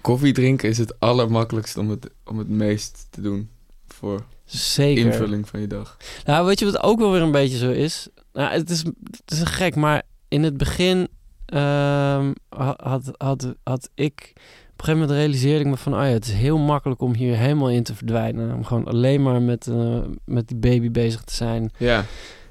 [0.00, 3.50] koffie drinken is het allermakkelijkst om het, om het meest te doen
[3.87, 5.04] voor Zeker.
[5.07, 5.96] invulling van je dag.
[6.24, 8.09] Nou, weet je wat ook wel weer een beetje zo is?
[8.33, 8.78] Nou, het is,
[9.11, 11.09] het is gek, maar in het begin
[11.46, 14.33] ehm, ha- had, had, had ik...
[14.72, 15.92] Op een gegeven moment realiseerde ik me van...
[15.94, 18.54] Oh ja, het is heel makkelijk om hier helemaal in te verdwijnen.
[18.54, 21.70] Om gewoon alleen maar met, eh, met die baby bezig te zijn.
[21.78, 22.04] Ja,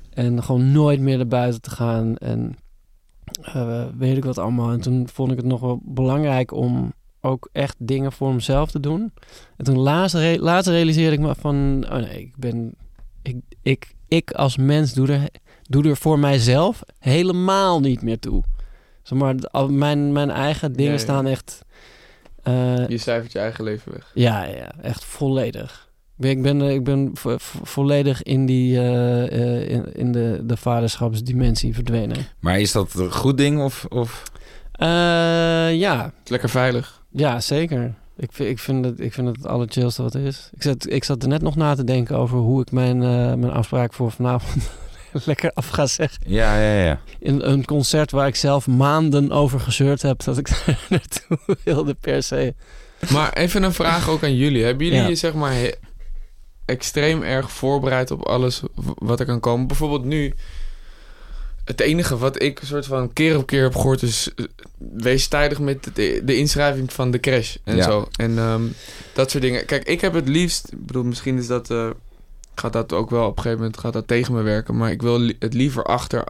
[0.10, 2.18] En gewoon nooit meer naar buiten te gaan.
[2.18, 2.56] En
[3.42, 4.72] eh, weet ik wat allemaal.
[4.72, 6.94] En toen vond ik het nog wel belangrijk om
[7.26, 9.14] ook echt dingen voor mezelf te doen.
[9.58, 11.86] En toen laatst, re- laatst realiseerde ik me van...
[11.90, 12.74] Oh nee, ik ben...
[13.22, 15.28] Ik, ik, ik als mens doe er,
[15.62, 18.44] doe er voor mijzelf helemaal niet meer toe.
[19.04, 21.04] Zeg maar, al mijn, mijn eigen dingen Ja, ja.
[21.04, 21.62] staan echt...
[22.44, 24.12] eh, je cijfert je eigen leven weg.
[24.14, 25.92] ja, ja, echt volledig.
[26.20, 30.58] Ik ben, ik ben, eh, vo- volledig in, die, eh, eh, in, in de, de
[30.58, 32.18] vaderschapsdimensie verdwenen.
[32.40, 33.86] Maar is dat een goed ding of...
[33.90, 34.24] of...
[34.72, 34.88] Eh,
[35.80, 37.03] ja, Het is lekker veilig.
[37.14, 37.94] Ja, zeker.
[38.18, 40.50] Ik vind, ik, vind het, ik vind het het allerchillste wat er is.
[40.54, 43.34] Ik zat, ik zat er net nog na te denken over hoe ik mijn, eh,
[43.34, 44.70] mijn afspraak voor vanavond
[45.26, 46.24] lekker af ga zeggen.
[46.26, 47.00] Ja, ja, ja.
[47.20, 51.94] In een concert waar ik zelf maanden over gezeurd heb dat ik daar naartoe wilde
[51.94, 52.54] per se.
[53.12, 54.64] Maar even een vraag ook aan jullie.
[54.64, 55.08] Hebben jullie Ja.
[55.08, 55.56] je zeg maar
[56.66, 58.62] extreem erg voorbereid op alles
[58.96, 59.68] wat er kan komen?
[59.68, 60.34] Bijvoorbeeld nu...
[61.66, 64.34] Het enige wat ik soort van keer op keer heb gehoord is...
[64.36, 64.46] eh,
[64.94, 67.84] wees tijdig met de, de inschrijving van de crash en Ja.
[67.84, 68.08] zo.
[68.16, 68.62] En ehm,
[69.14, 69.66] dat soort dingen.
[69.66, 70.68] Kijk, ik heb het liefst...
[70.72, 71.70] Ik bedoel, misschien is dat...
[71.72, 71.90] eh,
[72.56, 74.78] gaat dat ook wel op een gegeven moment gaat dat tegen me werken.
[74.78, 76.24] Maar ik wil li- het liever achter,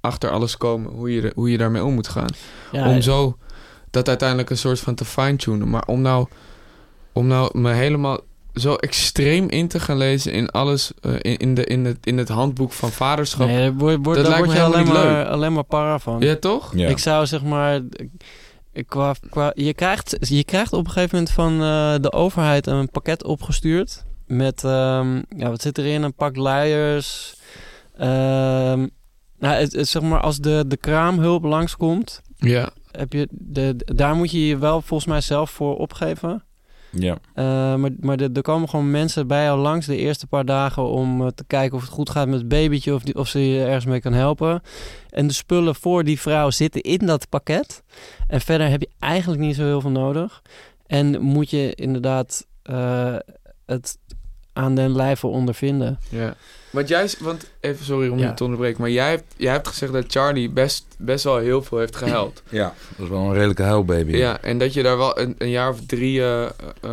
[0.00, 0.92] achter alles komen.
[0.92, 2.30] Hoe je, hoe je daarmee om moet gaan
[2.72, 3.36] Ja, om zo
[3.90, 5.70] dat uiteindelijk een soort van te fine-tunen.
[5.70, 6.26] Maar om nou,
[7.12, 8.20] om nou me helemaal
[8.54, 12.18] zo extreem in te gaan lezen in alles, eh, in, in, de, in, het, in
[12.18, 13.46] het handboek van vaderschap.
[13.46, 15.98] nee, daar word, word, Dat daar lijkt word me je alleen maar, alleen maar para
[15.98, 16.20] van.
[16.20, 16.72] Ja, toch?
[16.76, 16.88] ja.
[16.88, 17.80] Ik zou zeg maar.
[17.92, 22.66] ik- Qua, qua, je, krijgt, je krijgt op een gegeven moment van eh, de overheid
[22.66, 24.04] een pakket opgestuurd.
[24.26, 26.02] Met, ehm, ja, wat zit erin?
[26.02, 27.34] Een pak luiers.
[27.96, 28.86] Ehm,
[29.38, 32.70] nou, het, het- zeg maar, als de, de kraamhulp langskomt, Ja.
[32.90, 36.44] heb je de, daar moet je je wel volgens mij zelf voor opgeven.
[36.92, 37.18] Ja.
[37.34, 40.88] Eh, maar maar er, er komen gewoon mensen bij jou langs de eerste paar dagen
[40.88, 43.64] om eh, te kijken of het goed gaat met het babytje of, of ze je
[43.64, 44.62] ergens mee kan helpen.
[45.10, 47.82] En de spullen voor die vrouw zitten in dat pakket.
[48.28, 50.42] En verder heb je eigenlijk niet zo heel veel nodig.
[50.86, 53.16] En moet je inderdaad eh,
[53.66, 53.98] het
[54.52, 55.98] aan den lijve ondervinden.
[56.08, 56.34] ja.
[56.70, 58.28] Want jij, want even sorry om Ja.
[58.28, 61.62] je te onderbreken, maar jij hebt, jij hebt gezegd dat Charlie best, best wel heel
[61.62, 62.42] veel heeft gehuild.
[62.50, 64.16] ja, dat is wel een redelijke huilbaby.
[64.16, 66.50] ja, en dat je daar wel een, een jaar of drie eh, eh,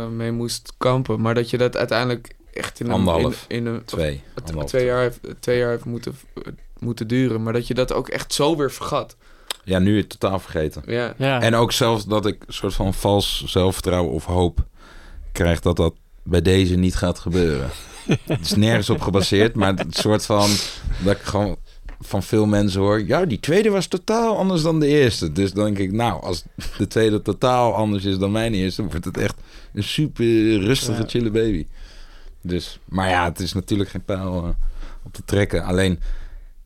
[0.08, 2.92] mee moest kampen, maar dat je dat uiteindelijk echt in een...
[2.92, 3.44] Anderhalf.
[3.48, 4.14] In, in een, Twee.
[4.34, 4.68] of- Anderhalf.
[4.68, 6.14] twee, jaar, heeft- twee jaar heeft moeten,
[6.78, 7.42] moeten duren.
[7.42, 9.16] Maar dat je dat ook echt zo weer vergat.
[9.64, 10.82] Ja, nu het totaal vergeten.
[10.86, 11.14] Ja.
[11.16, 11.40] Ja.
[11.40, 14.64] En ook zelfs dat ik een soort van vals zelfvertrouwen of hoop
[15.32, 17.68] krijg dat dat bij deze niet gaat gebeuren.
[18.26, 20.50] het is nergens op gebaseerd, maar het soort van
[21.04, 21.56] dat ik gewoon
[22.00, 23.06] van veel mensen hoor.
[23.06, 25.32] Ja, die tweede was totaal anders dan de eerste.
[25.32, 26.44] Dus dan denk ik, nou, als
[26.78, 29.34] de tweede totaal anders is dan mijn eerste, wordt het echt
[29.74, 31.08] een super rustige, Ja.
[31.08, 31.66] chille baby.
[32.42, 34.48] Dus, maar ja, het is natuurlijk geen pijl eh,
[35.04, 35.64] op te trekken.
[35.64, 36.00] Alleen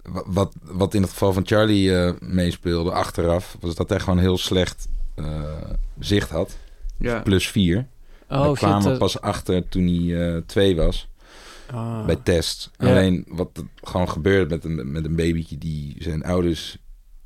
[0.02, 4.18] wa- wat, wat in het geval van Charlie eh, meespeelde achteraf, was dat hij gewoon
[4.18, 5.42] heel slecht eh,
[5.98, 6.56] zicht had.
[6.98, 7.20] Ja.
[7.20, 7.86] Plus vier.
[8.34, 8.58] Oh, we shit.
[8.58, 11.08] kwamen pas achter toen hij eh, twee was.
[11.70, 12.04] ah.
[12.06, 12.70] Bij test.
[12.78, 12.88] Ja.
[12.88, 16.76] Alleen wat er gewoon gebeurt met een, met een babytje die zijn ouders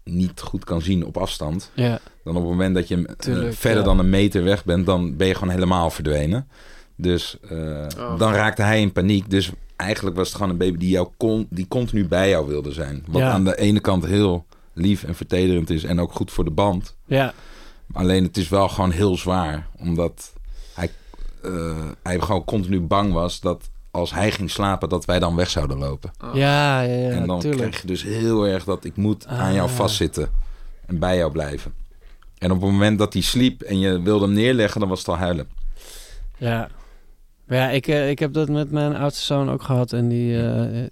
[0.04, 1.70] niet goed kan zien op afstand.
[1.74, 3.84] Ja, Dan op het moment dat je eh, Tuurlijk, verder ja.
[3.84, 6.48] dan een meter weg bent, dan ben je gewoon helemaal verdwenen.
[6.96, 8.18] Dus eh, Oh.
[8.18, 9.30] dan raakte hij in paniek.
[9.30, 12.72] Dus eigenlijk was het gewoon een baby die, jou kon, die continu bij jou wilde
[12.72, 13.02] zijn.
[13.06, 13.30] Wat Ja.
[13.30, 16.96] aan de ene kant heel lief en vertederend is en ook goed voor de band.
[17.06, 17.32] ja,
[17.92, 19.68] Alleen het is wel gewoon heel zwaar.
[19.78, 20.32] Omdat
[21.42, 25.36] hij, eh, hij gewoon continu bang was dat als hij ging slapen, dat wij dan
[25.36, 26.10] weg zouden lopen.
[26.24, 26.34] Oh.
[26.34, 27.62] ja, ja, ja, en dan tuurlijk.
[27.62, 29.74] krijg je dus heel erg dat ik moet aan jou Ah.
[29.74, 30.30] vastzitten.
[30.86, 31.74] En bij jou blijven.
[32.38, 35.08] En op het moment dat hij sliep en je wilde hem neerleggen, dan was het
[35.08, 35.48] al huilen.
[36.36, 36.68] Ja.
[37.46, 39.92] Maar ja, ik, eh, ik heb dat met mijn oudste zoon ook gehad.
[39.92, 40.86] En die, eh,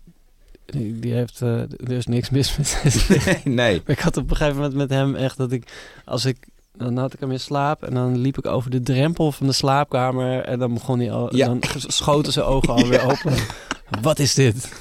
[0.65, 1.43] die, die heeft...
[1.43, 2.81] eh, er is niks mis met
[3.45, 3.81] nee, nee.
[3.87, 5.73] Maar ik had op een gegeven moment met hem echt dat ik...
[6.05, 6.47] Als ik...
[6.79, 9.53] Dan had ik hem in slaap en dan liep ik over de drempel van de
[9.53, 10.41] slaapkamer.
[10.41, 11.37] En dan begon hij al...
[11.37, 11.47] Ja.
[11.47, 13.35] Dan schoten zijn ogen alweer open.
[14.03, 14.73] Wat is dit?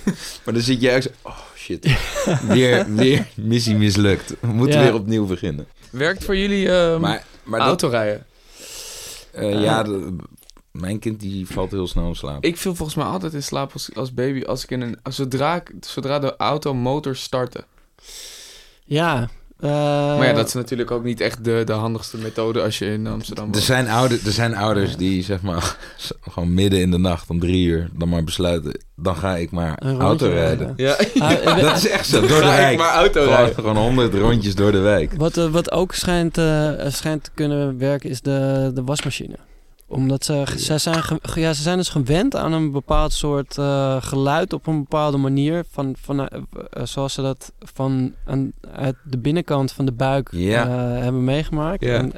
[0.46, 1.10] Maar dan zit jij ook zo...
[1.22, 1.98] Oh shit.
[2.48, 4.34] Weer, weer missie mislukt.
[4.40, 4.84] We moeten Ja.
[4.84, 5.68] weer opnieuw beginnen.
[5.90, 8.26] Werkt voor jullie ehm Maar, maar dat, autorijden?
[9.32, 10.16] eh, ja, de-
[10.72, 12.44] mijn kind die valt heel snel in slaap.
[12.44, 14.98] Ik viel volgens mij altijd in slaap als, als baby als ik in een...
[15.10, 17.64] Zodra, ik, zodra de auto motor startte.
[18.86, 19.30] Ja.
[19.60, 19.70] Eh,
[20.18, 23.08] maar ja, dat is natuurlijk ook niet echt de, de handigste methode als je in
[23.08, 23.64] Amsterdam Er woont.
[23.64, 25.78] zijn, ouder, er zijn ouders die zeg maar
[26.32, 29.80] gewoon midden in de nacht om drie uur dan maar besluiten, dan ga ik maar
[30.00, 30.74] auto rijden.
[30.76, 32.78] Ja, Ah, Dat is echt zo, door de Ga ik wijk.
[32.78, 33.56] maar auto Gewoon, rijden.
[33.56, 35.14] gewoon honderd rondjes door de wijk.
[35.18, 39.36] Wat, eh, wat ook schijnt, eh, schijnt te kunnen werken is de, de wasmachine.
[39.88, 41.04] Omdat ze, ze, zijn
[41.36, 45.66] ja, ze zijn dus gewend aan een bepaald soort eh, geluid op een bepaalde manier.
[45.72, 50.32] Van, van, eh, eh, zoals ze dat van aan, uit de binnenkant van de buik
[50.32, 51.84] hebben meegemaakt.
[51.84, 52.14] En,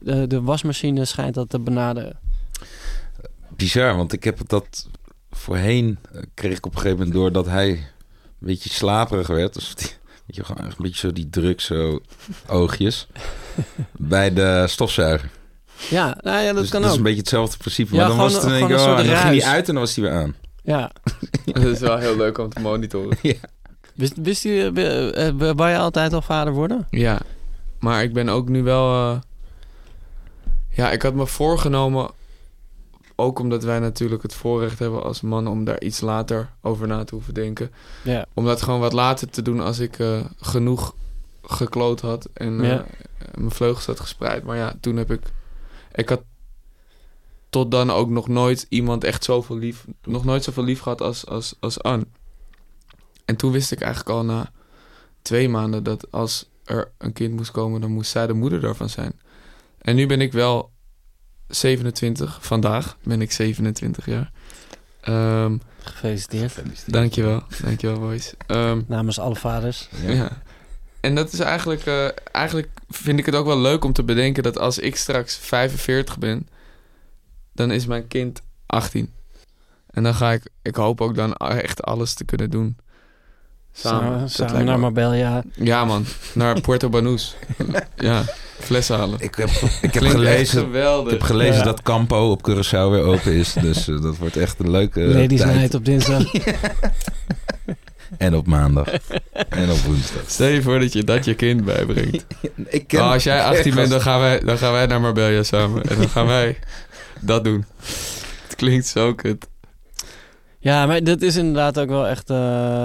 [0.00, 2.18] de, de wasmachine schijnt dat te benaderen.
[3.56, 4.88] Bizar, want ik heb dat
[5.30, 5.98] voorheen,
[6.34, 7.80] kreeg ik op een gegeven moment door dat hij een
[8.38, 9.54] beetje slaperig werd.
[9.54, 9.90] Dus die,
[10.26, 12.00] weet je, gewoon echt een beetje zo die druk, zo
[12.46, 13.06] oogjes.
[13.92, 15.30] bij de stofzuiger.
[15.90, 16.98] Ja, nou ja, dat dus kan dat is ook.
[16.98, 17.94] een beetje hetzelfde principe.
[17.94, 19.38] Ja, maar dan gewoon was het in één keer, gewoon een oh, dan ging hij
[19.38, 19.52] ruis.
[19.54, 20.34] uit en dan was hij weer aan.
[20.62, 20.90] Ja.
[21.52, 23.18] Dat is wel heel leuk om te monitoren.
[23.94, 26.86] Wist, wist je, eh, eh, wou je altijd al vader worden?
[26.90, 27.20] Ja,
[27.80, 29.10] maar ik ben ook nu wel...
[29.10, 29.18] eh,
[30.70, 32.10] Ja, ik had me voorgenomen...
[33.16, 35.46] Ook omdat wij natuurlijk het voorrecht hebben als man...
[35.46, 37.70] om daar iets later over na te hoeven denken.
[38.02, 38.26] Ja.
[38.34, 40.94] Om dat gewoon wat later te doen als ik eh, genoeg
[41.42, 42.28] gekloot had...
[42.32, 42.84] en eh, Ja.
[43.34, 44.44] mijn vleugels had gespreid.
[44.44, 45.20] Maar ja, toen heb ik...
[45.94, 46.22] Ik had
[47.50, 49.84] tot dan ook nog nooit iemand echt zoveel lief...
[50.02, 52.06] nog nooit zoveel lief gehad als, als, als Anne.
[53.24, 54.50] En toen wist ik eigenlijk al na
[55.22, 55.82] twee maanden...
[55.82, 57.80] dat als er een kind moest komen...
[57.80, 59.20] dan moest zij de moeder daarvan zijn.
[59.78, 60.70] En nu ben ik wel
[61.48, 62.38] 27.
[62.40, 64.32] Vandaag ben ik 27 jaar.
[65.00, 66.92] Ehm Gefeliciteerd.
[66.92, 67.42] dankjewel.
[67.62, 68.34] Dankjewel, boys.
[68.46, 69.88] Ehm Namens alle vaders.
[70.06, 70.42] ja.
[71.00, 71.86] En dat is eigenlijk...
[71.86, 74.42] eh, eigenlijk vind ik het ook wel leuk om te bedenken...
[74.42, 76.48] dat als ik straks 45 ben...
[77.52, 79.12] dan is mijn kind 18.
[79.90, 80.42] En dan ga ik...
[80.62, 82.76] Ik hoop ook dan echt alles te kunnen doen.
[83.76, 84.30] Samen.
[84.30, 85.42] Samen, naar Marbella.
[85.54, 86.04] Ja, man.
[86.32, 87.36] Naar Puerto Banús.
[87.96, 88.24] ja,
[88.58, 89.20] flessen halen.
[89.20, 89.48] Ik heb,
[89.82, 91.62] ik heb gelezen, ik heb gelezen Ja.
[91.62, 93.52] dat Campo op Curaçao weer open is.
[93.52, 95.54] Dus eh, dat wordt echt een leuke Ladies tijd.
[95.54, 96.22] Night op dinsdag.
[98.18, 98.86] En op maandag.
[99.48, 100.22] en op woensdag.
[100.26, 102.26] Stel je voor dat je dat je kind bijbrengt.
[102.68, 105.42] Ik ken, Oh, als jij 18 bent, dan gaan, wij, dan gaan wij naar Marbella
[105.42, 105.82] samen.
[105.82, 106.58] En dan gaan wij
[107.20, 107.64] dat doen.
[108.46, 109.46] Het klinkt zo kut.
[110.58, 112.36] Ja, maar dat is inderdaad ook wel echt, eh,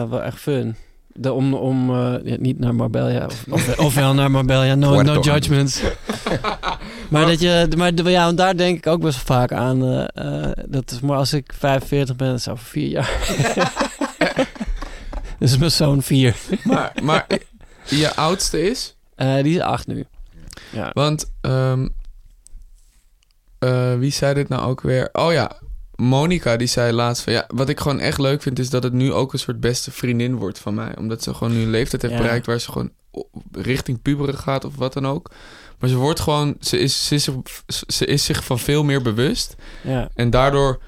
[0.10, 0.76] wel echt fun.
[1.14, 5.20] De, om om eh, ja, niet naar Marbella, of, of, ofwel naar Marbella, no, no
[5.20, 5.82] judgments.
[7.10, 9.84] maar dat je, maar de- ja, want daar denk ik ook best wel vaak aan.
[9.84, 10.06] eh,
[10.46, 13.10] eh, dat is maar als ik 45 ben, dat is over vier jaar.
[15.40, 16.36] Dus mijn zoon vier.
[16.64, 17.28] Maar, maar
[17.86, 18.96] je oudste is?
[19.16, 20.06] Eh, die is acht nu.
[20.72, 20.92] Ja.
[20.94, 21.88] Want, ehm,
[23.60, 25.10] eh, wie zei dit nou ook weer?
[25.14, 25.52] Oh ja,
[25.96, 28.94] Monica die zei laatst van ja, wat ik gewoon echt leuk vind is dat het
[28.94, 30.98] nu ook een soort beste vriendin wordt van mij.
[30.98, 32.20] Omdat ze gewoon nu een leeftijd heeft Ja.
[32.22, 32.92] bereikt waar ze gewoon
[33.52, 35.32] richting puberen gaat of wat dan ook.
[35.80, 39.02] Maar ze wordt gewoon, ze is, ze is, zich- ze is zich van veel meer
[39.02, 39.56] bewust.
[39.84, 40.10] Ja.
[40.16, 40.82] En daardoor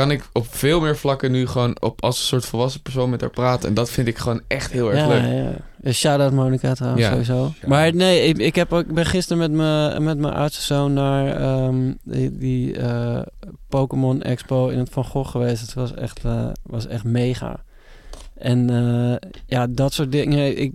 [0.00, 3.20] kan ik op veel meer vlakken nu gewoon op, als een soort volwassen persoon met
[3.20, 3.68] haar praten.
[3.68, 5.22] En dat vind ik gewoon echt heel erg ja, leuk.
[5.22, 5.52] Ja.
[5.82, 7.10] Ja, Shout-out Monica trouwens, Ja.
[7.10, 7.32] sowieso.
[7.34, 7.66] Shout-out.
[7.66, 10.92] Maar nee, ik, ik, heb ook, ik ben gisteren met mijn met mijn oudste zoon
[10.92, 13.20] naar ehm, die, die eh,
[13.68, 15.60] Pokémon Expo in het Van Gogh geweest.
[15.60, 17.60] Het was echt, eh, was echt mega.
[18.34, 20.58] En eh, ja, dat soort dingen.
[20.58, 20.72] Ik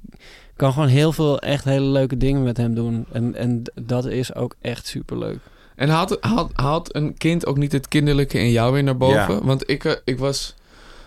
[0.55, 3.05] kan gewoon heel veel echt hele leuke dingen met hem doen.
[3.11, 5.39] En, en dat is ook echt superleuk.
[5.75, 9.33] En haalt, haalt, haalt een kind ook niet het kinderlijke in jou weer naar boven?
[9.33, 9.43] Ja.
[9.43, 10.55] Want ik, eh, ik was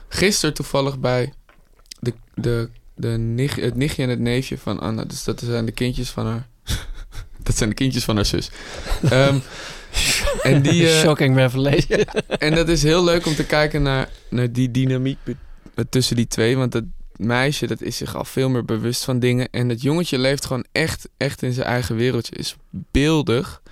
[0.09, 1.33] gisteren toevallig bij
[2.01, 5.05] de, de, de nicht, het nichtje en het neefje van Anna.
[5.05, 6.47] Dus dat zijn de kindjes van haar...
[7.43, 8.51] dat zijn de kindjes van haar zus.
[9.03, 9.39] Ehm,
[10.43, 12.05] en, die, eh, Shocking revelation.
[12.39, 15.19] en dat is heel leuk om te kijken naar, naar die dynamiek
[15.89, 16.57] tussen die twee.
[16.57, 16.85] Want dat
[17.19, 19.49] meisje dat is zich al veel meer bewust van dingen.
[19.51, 22.37] En het jongetje leeft gewoon echt, echt in zijn eigen wereldje.
[22.37, 23.63] Is beeldig.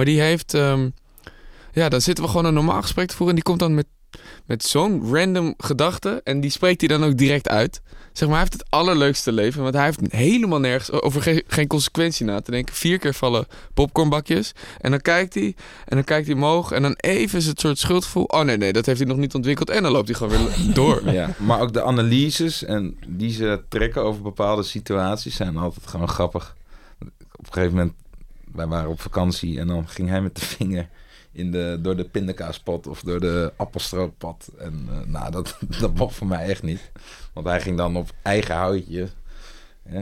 [0.00, 0.54] Maar die heeft...
[0.54, 0.88] ehm,
[1.72, 3.28] ja, dan zitten we gewoon een normaal gesprek te voeren.
[3.28, 3.86] En die komt dan met,
[4.46, 6.20] met zo'n random gedachte.
[6.24, 7.80] En die spreekt hij dan ook direct uit.
[8.12, 9.62] Zeg maar, hij heeft het allerleukste leven.
[9.62, 12.74] Want hij heeft helemaal nergens over geen, consequentie na te denken.
[12.74, 14.52] Vier keer vallen popcornbakjes.
[14.78, 15.54] En dan kijkt hij.
[15.84, 16.72] En dan kijkt hij omhoog.
[16.72, 18.24] En dan even is het soort schuldgevoel.
[18.24, 19.70] Oh nee, nee, dat heeft hij nog niet ontwikkeld.
[19.70, 21.10] En dan loopt hij gewoon weer door.
[21.10, 26.08] Ja, maar ook de analyses en die ze trekken over bepaalde situaties zijn altijd gewoon
[26.08, 26.56] grappig.
[27.32, 27.92] Op een gegeven moment,
[28.52, 30.88] wij waren op vakantie en dan ging hij met de vinger
[31.32, 34.48] in de, door de pindakaaspot of door de appelstrooppot.
[34.58, 36.90] En eh, nou, dat, dat mocht voor mij echt niet.
[37.32, 39.08] Want hij ging dan op eigen houtje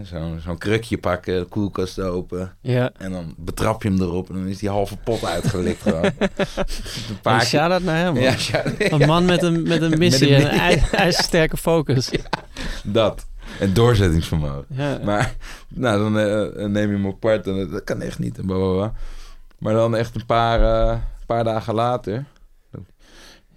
[0.02, 2.56] zo'n zo'n krukje pakken, de koelkast open.
[2.60, 2.90] Ja.
[2.96, 6.04] En dan betrap je hem erop en dan is die halve pot uitgelikt gewoon.
[7.08, 8.12] een paar shout-out naar hem.
[8.14, 8.22] man.
[8.22, 11.56] Ja, ja, Een man met een, met een missie Met een en een ij- ijzersterke
[11.56, 12.10] focus.
[12.84, 13.26] dat.
[13.60, 14.64] En doorzettingsvermogen.
[14.68, 14.98] Ja.
[15.04, 15.34] Maar
[15.68, 18.38] nou, dan eh, neem je hem apart en dat- dat kan echt niet.
[18.38, 18.46] En.
[19.58, 22.24] Maar dan echt een paar, eh, paar dagen later.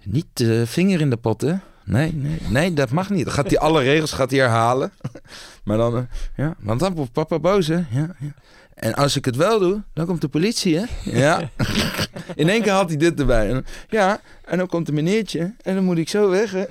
[0.04, 1.54] Niet de vinger in de pot, hè?
[1.84, 3.24] Nee, nee, nee, dat mag niet.
[3.24, 4.92] Dan gaat hij alle regels gaat hij herhalen.
[5.64, 6.02] Maar dan, eh,
[6.36, 7.74] ja, want dan wordt papa boos, hè?
[7.74, 7.84] Ja,
[8.18, 8.34] ja.
[8.74, 10.84] En als ik het wel doe, dan komt de politie, hè?
[11.04, 11.50] Ja.
[12.34, 13.50] In één keer had hij dit erbij.
[13.50, 14.20] En, ja,
[14.52, 16.64] en dan komt een meneertje en dan moet ik zo weg, hè?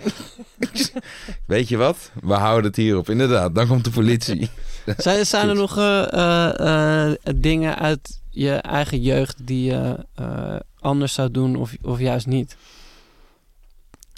[1.46, 2.12] Weet je wat?
[2.22, 3.10] We houden het hierop.
[3.10, 4.50] Inderdaad, dan komt de politie.
[4.98, 10.56] Zijn, zijn er nog eh, eh, eh, dingen uit je eigen jeugd die je eh,
[10.80, 12.56] anders zou doen of, of juist niet?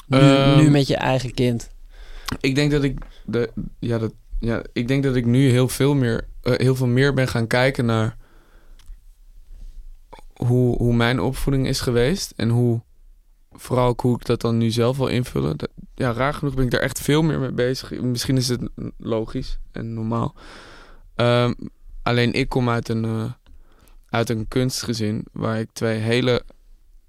[0.08, 1.69] Nu, Ehm, nu met je eigen kind.
[2.39, 5.95] Ik denk dat ik de, ja, dat, ja, ik denk dat ik nu heel veel
[5.95, 8.17] meer, heel veel meer ben gaan kijken naar
[10.34, 12.82] hoe, hoe mijn opvoeding is geweest en hoe
[13.56, 15.56] vooral ook hoe ik dat dan nu zelf wil invullen.
[15.96, 18.02] Ja, raar genoeg ben ik daar echt veel meer mee bezig.
[18.02, 20.36] Misschien is het logisch en normaal.
[21.16, 21.54] Ehm,
[22.04, 23.32] alleen ik kom uit een, eh,
[24.10, 26.44] uit een kunstgezin waar ik twee hele,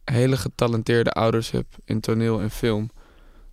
[0.04, 2.90] hele getalenteerde ouders heb in toneel en film.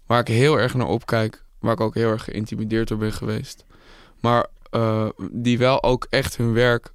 [0.05, 1.43] Waar ik heel erg naar opkijk.
[1.59, 3.65] Waar ik ook heel erg geïntimideerd door ben geweest.
[4.19, 6.93] Maar eh, die wel ook echt hun werk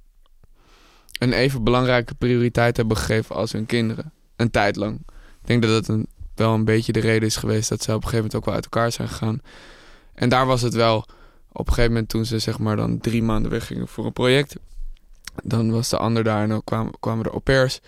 [1.19, 4.11] een even belangrijke prioriteit hebben gegeven als hun kinderen.
[4.35, 5.05] Een tijd lang.
[5.47, 7.95] Ik denk dat dat een, wel een beetje de reden is geweest dat ze op
[7.95, 9.41] een gegeven moment ook wel uit elkaar zijn gegaan.
[10.13, 11.05] En daar was het wel
[11.51, 14.55] op een gegeven moment toen ze zeg maar dan drie maanden weggingen voor een project.
[15.43, 17.79] Dan was de ander daar en dan kwamen, kwamen er au pairs.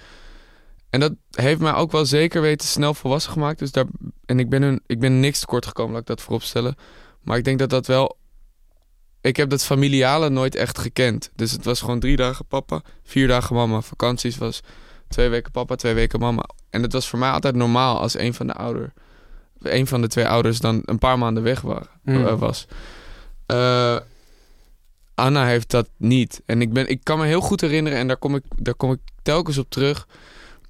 [0.90, 3.60] En dat heeft mij ook wel zeker weten snel volwassen gemaakt.
[3.60, 3.86] Dus daar,
[4.26, 6.76] en ik ben, hun, ik ben niks tekort gekomen, laat ik dat voorop stellen.
[7.22, 8.18] Maar ik denk dat dat wel...
[9.22, 11.32] Ik heb dat familiale nooit echt gekend.
[11.36, 13.82] Dus het was gewoon drie dagen papa, vier dagen mama.
[13.82, 14.62] Vakanties was
[15.10, 16.44] twee weken papa, twee weken mama.
[16.70, 18.94] En het was voor mij altijd normaal als een van de ouder,
[19.62, 22.26] een van de twee ouders dan een paar maanden weg waren, Hmm.
[22.28, 22.68] eh, was.
[23.46, 23.98] Eh,
[25.16, 26.42] Anna heeft dat niet.
[26.46, 28.92] En ik, ben, ik kan me heel goed herinneren, en daar kom, ik, daar kom
[28.92, 30.08] ik telkens op terug.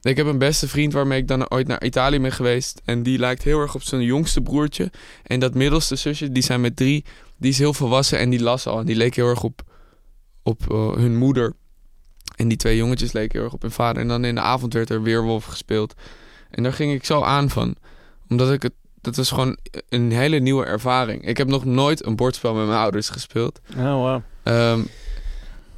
[0.01, 2.81] Ik heb een beste vriend waarmee ik dan ooit naar Italië ben geweest.
[2.85, 4.91] En die lijkt heel erg op zijn jongste broertje.
[5.23, 7.05] En dat middelste zusje, die zijn met drie,
[7.37, 8.79] die is heel volwassen en die las al.
[8.79, 9.61] En die leek heel erg op,
[10.43, 11.53] op eh, hun moeder.
[12.35, 14.01] En die twee jongetjes leken heel erg op hun vader.
[14.01, 15.93] En dan in de avond werd er Weerwolf gespeeld.
[16.49, 17.75] En daar ging ik zo aan van.
[18.29, 18.73] Omdat ik het...
[19.01, 19.57] Dat was gewoon
[19.89, 21.27] een hele nieuwe ervaring.
[21.27, 23.59] Ik heb nog nooit een bordspel met mijn ouders gespeeld.
[23.77, 24.21] Oh, wow.
[24.43, 24.81] Ehm,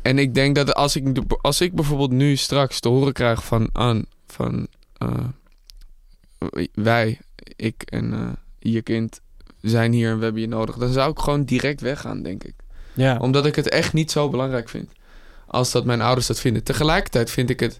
[0.02, 3.70] en ik denk dat als ik, als ik bijvoorbeeld nu straks te horen krijg van
[3.72, 5.26] Anne, van eh,
[6.74, 7.20] wij,
[7.56, 8.30] ik en eh,
[8.60, 9.22] je kind
[9.62, 12.56] zijn hier en we hebben je nodig, dan zou ik gewoon direct weggaan, denk ik.
[12.94, 13.18] Ja.
[13.18, 14.92] Omdat ik het echt niet zo belangrijk vind
[15.52, 16.64] als dat mijn ouders dat vinden.
[16.64, 17.80] Tegelijkertijd vind ik het,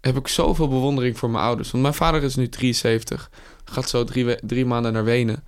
[0.00, 1.70] heb ik zoveel bewondering voor mijn ouders.
[1.70, 3.30] Want mijn vader is nu 73.
[3.64, 5.44] gaat zo drie, we- drie maanden naar Wenen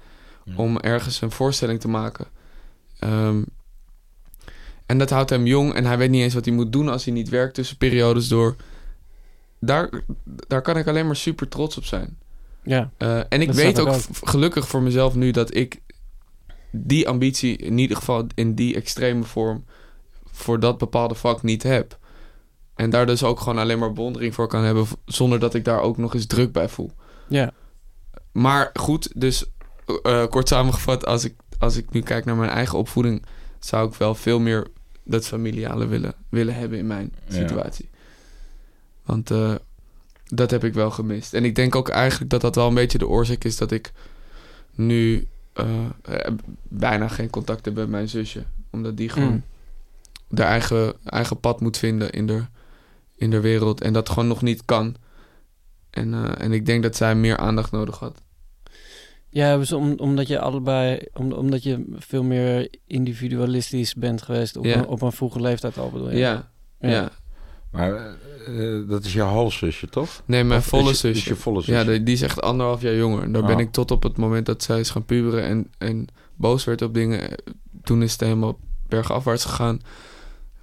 [0.57, 2.27] om ergens een voorstelling te maken.
[2.99, 3.43] Ehm,
[4.87, 7.05] en dat houdt hem jong en hij weet niet eens wat hij moet doen als
[7.05, 8.57] hij niet werkt tussen periodes door.
[9.61, 9.91] Daar,
[10.25, 12.19] daar kan ik alleen maar super trots op zijn.
[12.63, 12.91] Ja.
[12.97, 13.89] Eh, en ik weet ook
[14.23, 15.81] gelukkig voor mezelf nu dat ik
[16.71, 19.65] die ambitie in ieder geval in die extreme vorm
[20.39, 21.99] voor dat bepaalde vak niet heb.
[22.75, 25.81] En daar dus ook gewoon alleen maar bewondering voor kan hebben zonder dat ik daar
[25.81, 26.91] ook nog eens druk bij voel.
[27.29, 27.53] Ja.
[28.33, 29.45] Maar goed, dus
[30.03, 33.25] eh, kort samengevat, als ik, als ik nu kijk naar mijn eigen opvoeding,
[33.59, 34.67] zou ik wel veel meer
[35.05, 37.35] dat familiale willen, willen hebben in mijn Ja.
[37.35, 37.89] situatie.
[39.05, 39.55] Want eh,
[40.25, 41.35] dat heb ik wel gemist.
[41.35, 43.93] En ik denk ook eigenlijk dat dat wel een beetje de oorzaak is dat ik
[44.75, 45.67] nu eh,
[46.03, 46.33] eh,
[46.63, 48.45] bijna geen contact heb met mijn zusje.
[48.71, 49.43] Omdat die gewoon Mm.
[50.35, 52.43] Haar eigen, eigen pad moet vinden in de,
[53.17, 53.81] in de wereld.
[53.81, 54.95] En dat gewoon nog niet kan.
[55.91, 58.23] En, eh, en ik denk dat zij meer aandacht nodig had.
[59.31, 64.65] Ja, dus om, omdat je allebei, om, omdat je veel meer individualistisch bent geweest op,
[64.65, 64.77] Ja.
[64.77, 66.17] een, op een vroege leeftijd al bedoel je?
[66.19, 66.51] Ja,
[66.81, 67.11] ja.
[67.71, 70.23] Maar eh, eh, dat is je halfzusje, toch?
[70.25, 71.29] Nee, mijn Of is volle is zusje.
[71.29, 71.73] je volle zusje?
[71.73, 73.23] Ja, die, die is echt anderhalf jaar jonger.
[73.23, 73.61] En daar ben Ah.
[73.61, 76.95] ik tot op het moment dat zij is gaan puberen en, en boos werd op
[76.95, 77.31] dingen.
[77.83, 78.59] Toen is het helemaal
[78.89, 79.81] bergafwaarts gegaan.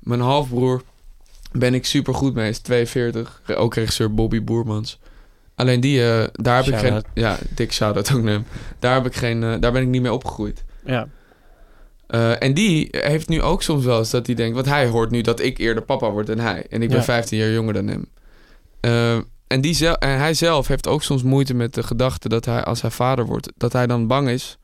[0.06, 0.82] Mijn halfbroer
[1.51, 2.49] ben ik super goed mee.
[2.49, 3.41] Is 42.
[3.56, 4.99] Ook regisseur Bobby Boermans.
[5.56, 7.03] Alleen die, eh, daar heb ik geen...
[7.14, 8.45] Ja, dik shout-out ook naar hem.
[8.80, 10.64] Daar, heb ik geen, daar ben ik niet mee opgegroeid.
[10.86, 11.08] Ja.
[12.08, 14.56] Eh, en die heeft nu ook soms wel eens dat hij denkt...
[14.56, 16.66] Want hij hoort nu dat ik eerder papa word dan hij.
[16.70, 17.03] En ik ben Ja.
[17.03, 18.06] 15 jaar jonger dan hem.
[18.80, 19.16] Eh,
[19.47, 22.64] en, die zel- en hij zelf heeft ook soms moeite met de gedachte dat hij,
[22.64, 23.51] als hij vader wordt...
[23.58, 24.58] dat hij dan bang is...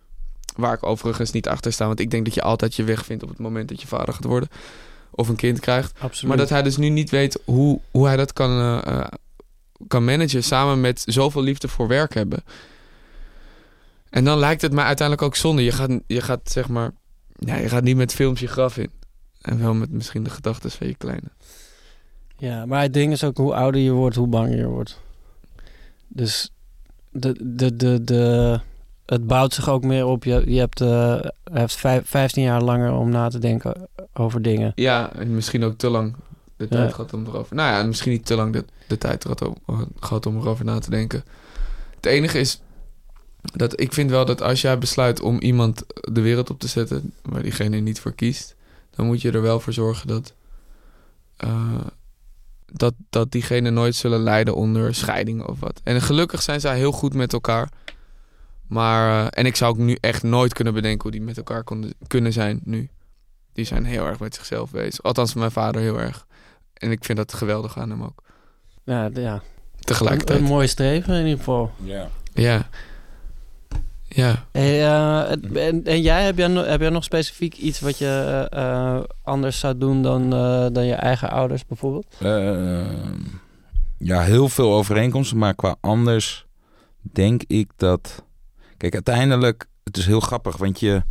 [0.56, 1.88] waar ik overigens niet achter sta...
[1.88, 4.14] want ik denk dat je altijd je weg vindt op het moment dat je vader
[4.14, 4.50] gaat worden...
[5.12, 6.00] of een kind krijgt.
[6.00, 6.28] Absoluut.
[6.28, 9.08] Maar dat hij dus nu niet weet hoe, hoe hij dat kan, eh, eh,
[9.88, 10.44] kan managen...
[10.44, 12.44] samen met zoveel liefde voor werk hebben.
[14.10, 15.64] En dan lijkt het mij uiteindelijk ook zonde.
[15.64, 16.92] Je gaat, je gaat zeg maar...
[17.36, 18.92] Ja, je gaat niet met films je graf in.
[19.42, 21.32] En wel met misschien de gedachten van je kleine.
[22.38, 25.00] Ja, maar het ding is ook hoe ouder je wordt, hoe banger je wordt.
[26.08, 26.52] Dus
[27.12, 28.60] de, de, de, de,
[29.06, 30.24] het bouwt zich ook meer op.
[30.24, 34.72] Je, je hebt, je hebt vijf, 15 jaar langer om na te denken over dingen.
[34.76, 36.16] Ja, en misschien ook te lang
[36.58, 36.96] de tijd Ja.
[36.96, 37.56] gehad om erover...
[37.56, 39.56] Nou ja, misschien niet te lang de, de tijd gehad om,
[40.00, 41.24] gehad om erover na te denken.
[41.96, 42.62] Het enige is
[43.42, 45.84] dat ik vind wel dat als jij besluit om iemand
[46.14, 47.14] de wereld op te zetten...
[47.22, 48.56] waar diegene niet voor kiest...
[48.96, 50.34] dan moet je er wel voor zorgen dat...
[51.38, 51.76] eh,
[52.74, 55.82] dat, dat diegene nooit zullen lijden onder scheiding of wat.
[55.84, 57.70] En gelukkig zijn zij heel goed met elkaar.
[58.72, 61.64] Maar, eh, en ik zou ook nu echt nooit kunnen bedenken hoe die met elkaar
[61.64, 62.90] konden, kunnen zijn nu.
[63.54, 65.04] Die zijn heel erg met zichzelf bezig.
[65.04, 66.26] Althans, mijn vader heel erg.
[66.74, 68.24] En ik vind dat geweldig aan hem ook.
[68.84, 69.42] Ja, ja.
[69.80, 70.40] Tegelijkertijd.
[70.40, 71.72] Een, een mooi streven in ieder geval.
[71.84, 72.10] Ja.
[72.34, 72.68] Ja.
[74.08, 74.46] Ja.
[74.52, 79.00] Hey, eh, en, en jij, heb jij, heb jij nog specifiek iets wat je eh,
[79.24, 82.16] anders zou doen dan, eh, dan je eigen ouders bijvoorbeeld?
[82.20, 82.82] Eh,
[83.98, 86.46] ja, heel veel overeenkomsten, maar qua anders
[87.02, 88.24] denk ik dat...
[88.82, 91.04] Kijk, uiteindelijk, het is heel grappig, want je...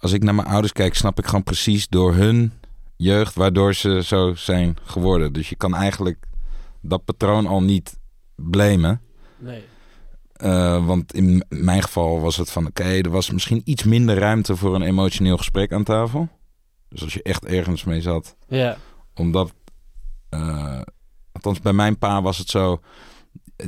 [0.00, 2.52] Als ik naar mijn ouders kijk, snap ik gewoon precies door hun
[2.96, 5.32] jeugd waardoor ze zo zijn geworden.
[5.32, 6.24] Dus je kan eigenlijk
[6.80, 7.98] dat patroon al niet
[8.34, 9.00] blamen.
[9.38, 9.64] Nee.
[10.32, 14.56] Eh, want in mijn geval was het van, oké, er was misschien iets minder ruimte
[14.56, 16.28] voor een emotioneel gesprek aan tafel.
[16.88, 18.76] Dus als je echt ergens mee zat, Ja.
[19.14, 19.52] omdat,
[20.28, 20.80] eh,
[21.32, 22.80] althans bij mijn pa was het zo,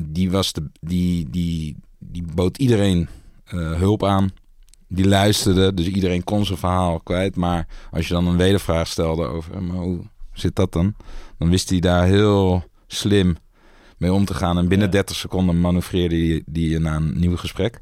[0.02, 1.76] die, was de, die, die,
[2.10, 3.08] die bood iedereen
[3.44, 4.30] eh, hulp aan.
[4.88, 7.36] Die luisterde, dus iedereen kon zijn verhaal kwijt.
[7.36, 10.00] Maar als je dan een wedervraag stelde over, maar hoe
[10.32, 10.94] zit dat dan?
[11.38, 13.36] Dan wist hij daar heel slim
[13.96, 14.58] mee om te gaan.
[14.58, 14.92] En binnen Ja.
[14.92, 17.80] 30 seconden manoeuvreerde die, die je naar een nieuw gesprek.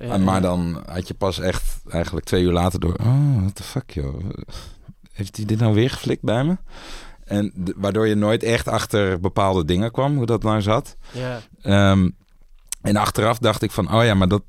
[0.00, 2.94] Ja, maar dan had je pas echt eigenlijk twee uur later door...
[3.00, 4.24] Oh, what the fuck, joh.
[5.12, 6.56] Heeft hij dit nou weer geflikt bij me?
[7.24, 10.96] En waardoor je nooit echt achter bepaalde dingen kwam, hoe dat nou zat.
[11.12, 11.40] Ja.
[11.62, 12.10] Ehm,
[12.86, 14.42] en achteraf dacht ik van, oh ja, maar dat...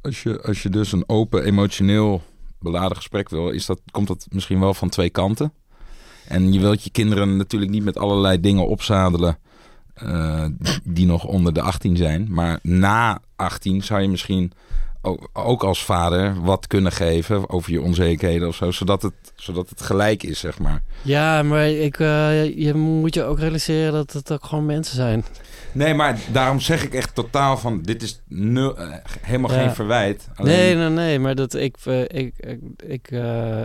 [0.00, 2.22] Als je, als je dus een open, emotioneel
[2.58, 3.48] beladen gesprek wil...
[3.48, 5.52] Is dat, komt dat misschien wel van twee kanten.
[6.26, 9.38] En je wilt je kinderen natuurlijk niet met allerlei dingen opzadelen...
[9.94, 10.44] eh,
[10.84, 12.26] die nog onder de 18 zijn.
[12.30, 14.52] Maar na 18 zou je misschien
[15.32, 18.70] ook, als vader wat kunnen geven over je onzekerheden of zo.
[18.70, 20.82] Zodat het, zodat het gelijk is, zeg maar.
[21.02, 25.24] Ja, maar ik, eh, je moet je ook realiseren dat het ook gewoon mensen zijn.
[25.72, 27.82] Nee, maar daarom zeg ik echt totaal van...
[27.82, 29.58] Dit is nul, eh, helemaal Ja.
[29.60, 30.28] geen verwijt.
[30.34, 33.10] Alleen- Nee, nee, nee, maar dat ik, eh, ik, ik, ik,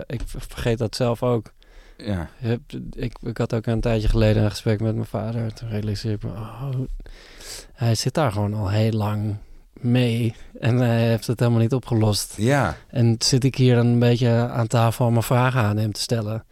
[0.06, 1.52] ik vergeet dat zelf ook.
[1.96, 2.28] Ja.
[2.92, 5.52] Ik, ik had ook een tijdje geleden een gesprek met mijn vader.
[5.54, 6.68] Toen realiseerde ik me, oh,
[7.74, 9.36] hij zit daar gewoon al heel lang
[9.84, 10.34] mee.
[10.60, 12.34] En hij heeft het helemaal niet opgelost.
[12.36, 15.92] Ja, En zit ik hier dan een beetje aan tafel om mijn vragen aan hem
[15.92, 16.44] te stellen.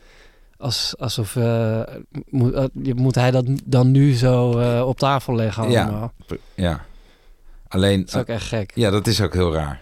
[0.56, 1.80] Als, alsof eh,
[2.94, 5.82] moet, hij dat dan nu zo eh, op tafel leggen Ja.
[5.82, 6.12] allemaal.
[6.54, 6.84] ja.
[7.68, 8.72] Alleen, Dat is ook echt gek.
[8.74, 9.80] ja, dat is ook heel raar.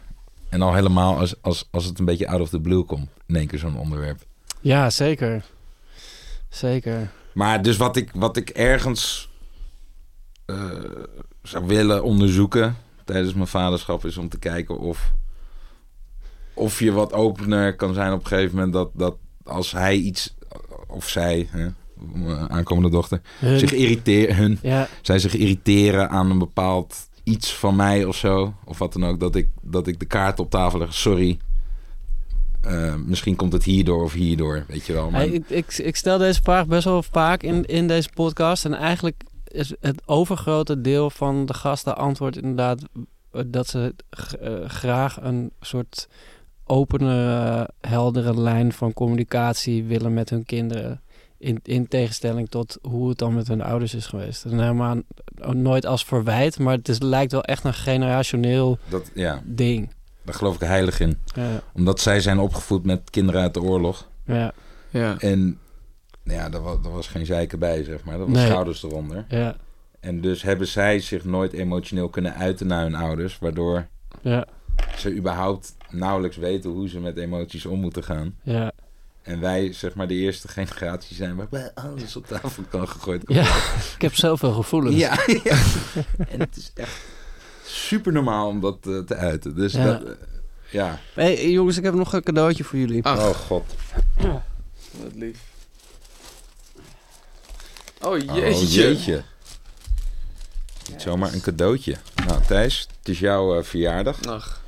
[0.49, 3.09] En al helemaal als, als, als het een beetje out of the blue komt.
[3.27, 4.19] In één keer zo'n onderwerp.
[4.61, 5.45] Ja, zeker.
[6.49, 7.11] Zeker.
[7.35, 9.29] Maar dus wat ik, wat ik ergens
[11.43, 12.77] zou willen onderzoeken
[13.11, 15.13] tijdens mijn vaderschap is om te kijken of,
[16.55, 20.35] of je wat opener kan zijn op een gegeven moment dat, dat als hij iets
[20.87, 21.69] of zij, hè,
[22.13, 27.55] mijn aankomende dochter, Hun- zich irriteren, hun, ja, zij zich irriteren aan een bepaald iets
[27.55, 30.51] van mij of zo, of wat dan ook, dat ik, dat ik de kaart op
[30.51, 30.95] tafel leg.
[30.95, 31.39] Sorry,
[32.61, 35.11] eh, misschien komt het hierdoor of hierdoor, weet je wel.
[35.11, 38.65] Maar, Hey, ik, ik, ik stel deze vraag best wel vaak in, in deze podcast.
[38.65, 39.23] En eigenlijk
[39.53, 42.83] is het overgrote deel van de gasten antwoord inderdaad
[43.31, 43.95] eh, dat ze
[44.41, 46.09] eh, graag een soort
[46.65, 51.01] opene, eh, heldere lijn van communicatie willen met hun kinderen.
[51.39, 54.45] In, in tegenstelling tot hoe het dan met hun ouders is geweest.
[54.45, 54.97] En helemaal
[55.53, 59.91] nooit als verwijt, maar het is, lijkt wel echt een generationeel dat, ja, ding.
[60.23, 61.19] daar geloof ik heilig in.
[61.35, 64.09] Ja, Omdat zij zijn opgevoed met kinderen uit de oorlog.
[64.25, 64.53] ja,
[64.91, 65.19] Ja.
[65.19, 65.59] En
[66.31, 68.19] ja, daar was, daar was geen zeiken bij, zeg maar.
[68.19, 68.47] Dat was Nee.
[68.47, 69.25] schouders eronder.
[69.29, 69.57] ja,
[70.01, 73.39] En dus hebben zij zich nooit emotioneel kunnen uiten naar hun ouders.
[73.39, 73.87] Waardoor
[74.23, 74.47] ja,
[74.97, 78.35] ze überhaupt nauwelijks weten hoe ze met emoties om moeten gaan.
[78.43, 78.73] ja.
[79.23, 83.37] En wij, zeg maar, de eerste generatie zijn waarbij alles op tafel kan gegooid kan
[83.37, 83.63] Ja, worden.
[83.97, 84.97] ik heb zoveel gevoelens.
[84.97, 85.57] Ja, ja.
[86.29, 87.01] En het is echt
[87.65, 89.55] super normaal om dat eh, te uiten.
[89.57, 89.85] Dus Ja.
[89.85, 90.11] dat, eh,
[90.71, 90.99] ja.
[91.15, 93.05] Hey jongens, ik heb nog een cadeautje voor jullie.
[93.05, 93.19] Ach.
[93.29, 93.75] Oh god.
[95.03, 95.39] Wat lief.
[98.03, 98.67] Oh Oh, jeetje.
[98.67, 99.23] jeetje.
[100.91, 101.97] Niet zomaar een cadeautje.
[102.27, 104.23] Nou Thijs, het is jouw eh, verjaardag.
[104.25, 104.61] Ach.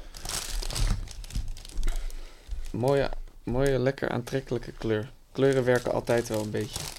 [2.70, 3.11] Mooie,
[3.45, 5.11] mooie, lekker aantrekkelijke kleur.
[5.33, 6.80] Kleuren werken altijd wel een beetje.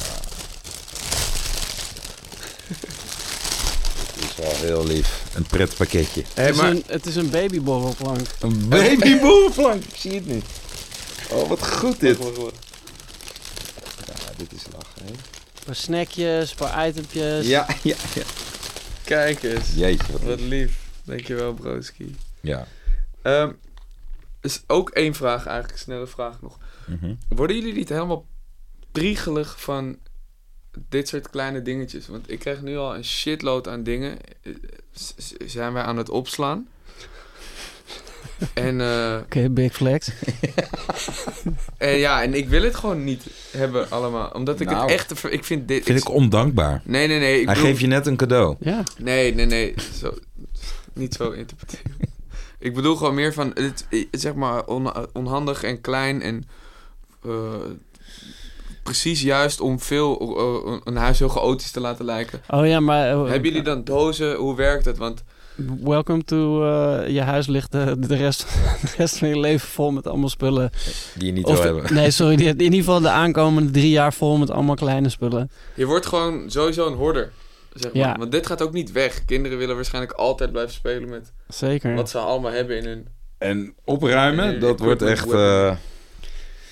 [2.68, 5.22] Het is wel heel lief.
[5.34, 6.24] Een pret pakketje.
[6.34, 6.70] Hé, het, is maar...
[6.70, 8.26] een, het is een babyborrelplank.
[8.40, 9.84] Een babyboerenplank.
[9.84, 10.44] Ik zie het niet.
[11.30, 12.18] Oh, wat goed dit.
[12.18, 12.24] Ja,
[14.36, 15.02] dit is lachen.
[15.04, 15.10] hè?
[15.10, 17.46] Een paar snackjes, een paar itempjes.
[17.46, 18.22] Ja, ja, ja.
[19.04, 19.66] Kijk eens.
[19.74, 20.48] Jeetje, wat Wat lief.
[20.48, 20.76] lief.
[21.04, 22.16] Dankjewel, broski.
[22.40, 22.66] Ja.
[23.22, 23.50] Ehm
[24.40, 26.58] is ook één vraag, eigenlijk een snelle vraag nog.
[26.86, 27.14] Mhm.
[27.28, 28.26] Worden jullie niet helemaal
[28.92, 29.98] priegelig van
[30.88, 32.06] dit soort kleine dingetjes?
[32.08, 34.18] Want ik krijg nu al een shitload aan dingen.
[35.46, 36.68] Zijn wij aan het opslaan?
[38.54, 40.10] en, eh, Oké, big flex.
[41.78, 44.30] en ja, en ik wil het gewoon niet hebben allemaal.
[44.30, 45.08] Omdat ik Nou, het echt...
[45.08, 45.84] te ver- Ik vind dit...
[45.84, 46.80] Vind ik ondankbaar.
[46.84, 47.40] Nee, nee, nee.
[47.40, 48.56] Ik Hij bedoel- geeft je net een cadeau.
[48.60, 48.82] Ja.
[48.98, 49.74] Nee, nee, nee.
[50.00, 50.14] Zo,
[50.92, 51.96] niet zo interpreteren.
[52.58, 56.48] ik bedoel gewoon meer van, het, zeg maar, on- onhandig en klein en
[57.24, 57.54] eh,
[58.88, 62.40] precies juist om veel, eh, een huis heel chaotisch te laten lijken.
[62.50, 63.10] Oh ja, maar...
[63.10, 64.34] eh, Hebben jullie dan dozen?
[64.34, 64.98] Hoe werkt het?
[64.98, 65.22] Want
[65.82, 66.64] Welcome to...
[66.64, 68.46] eh, je huis ligt eh, de, rest,
[68.82, 70.70] de rest van je leven vol met allemaal spullen.
[71.14, 71.94] Die je niet Of, wil hebben.
[71.94, 72.36] nee, sorry.
[72.36, 75.50] die- In ieder geval de aankomende drie jaar vol met allemaal kleine spullen.
[75.74, 77.32] je wordt gewoon sowieso een hoarder.
[77.74, 78.02] Zeg maar.
[78.02, 78.16] Ja.
[78.18, 79.24] Want dit gaat ook niet weg.
[79.24, 81.94] Kinderen willen waarschijnlijk altijd blijven spelen met Zeker.
[81.94, 83.06] wat ze allemaal hebben in hun...
[83.38, 85.70] En opruimen, Eh, dat wordt echt eh,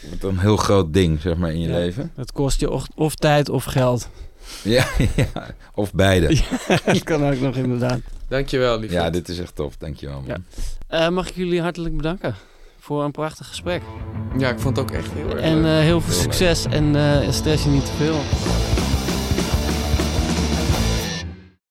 [0.08, 1.74] wordt een heel groot ding, zeg maar, in je Ja.
[1.74, 2.12] leven.
[2.16, 4.08] Het kost je of, of tijd of geld.
[4.62, 4.86] Ja,
[5.16, 5.26] ja,
[5.74, 6.38] of beide.
[6.86, 7.98] dat kan ook nog inderdaad.
[8.28, 8.90] Dankjewel, lief.
[8.92, 9.76] Ja, dit is echt tof.
[9.76, 10.44] Dankjewel, man.
[10.88, 11.06] Ja.
[11.06, 12.34] Eh, mag ik jullie hartelijk bedanken
[12.80, 13.82] voor een prachtig gesprek.
[14.38, 15.64] ja, ik vond het ook echt heel erg En leuk.
[15.64, 16.32] eh, heel veel Heel leuk.
[16.32, 18.20] succes en eh stress je niet te veel.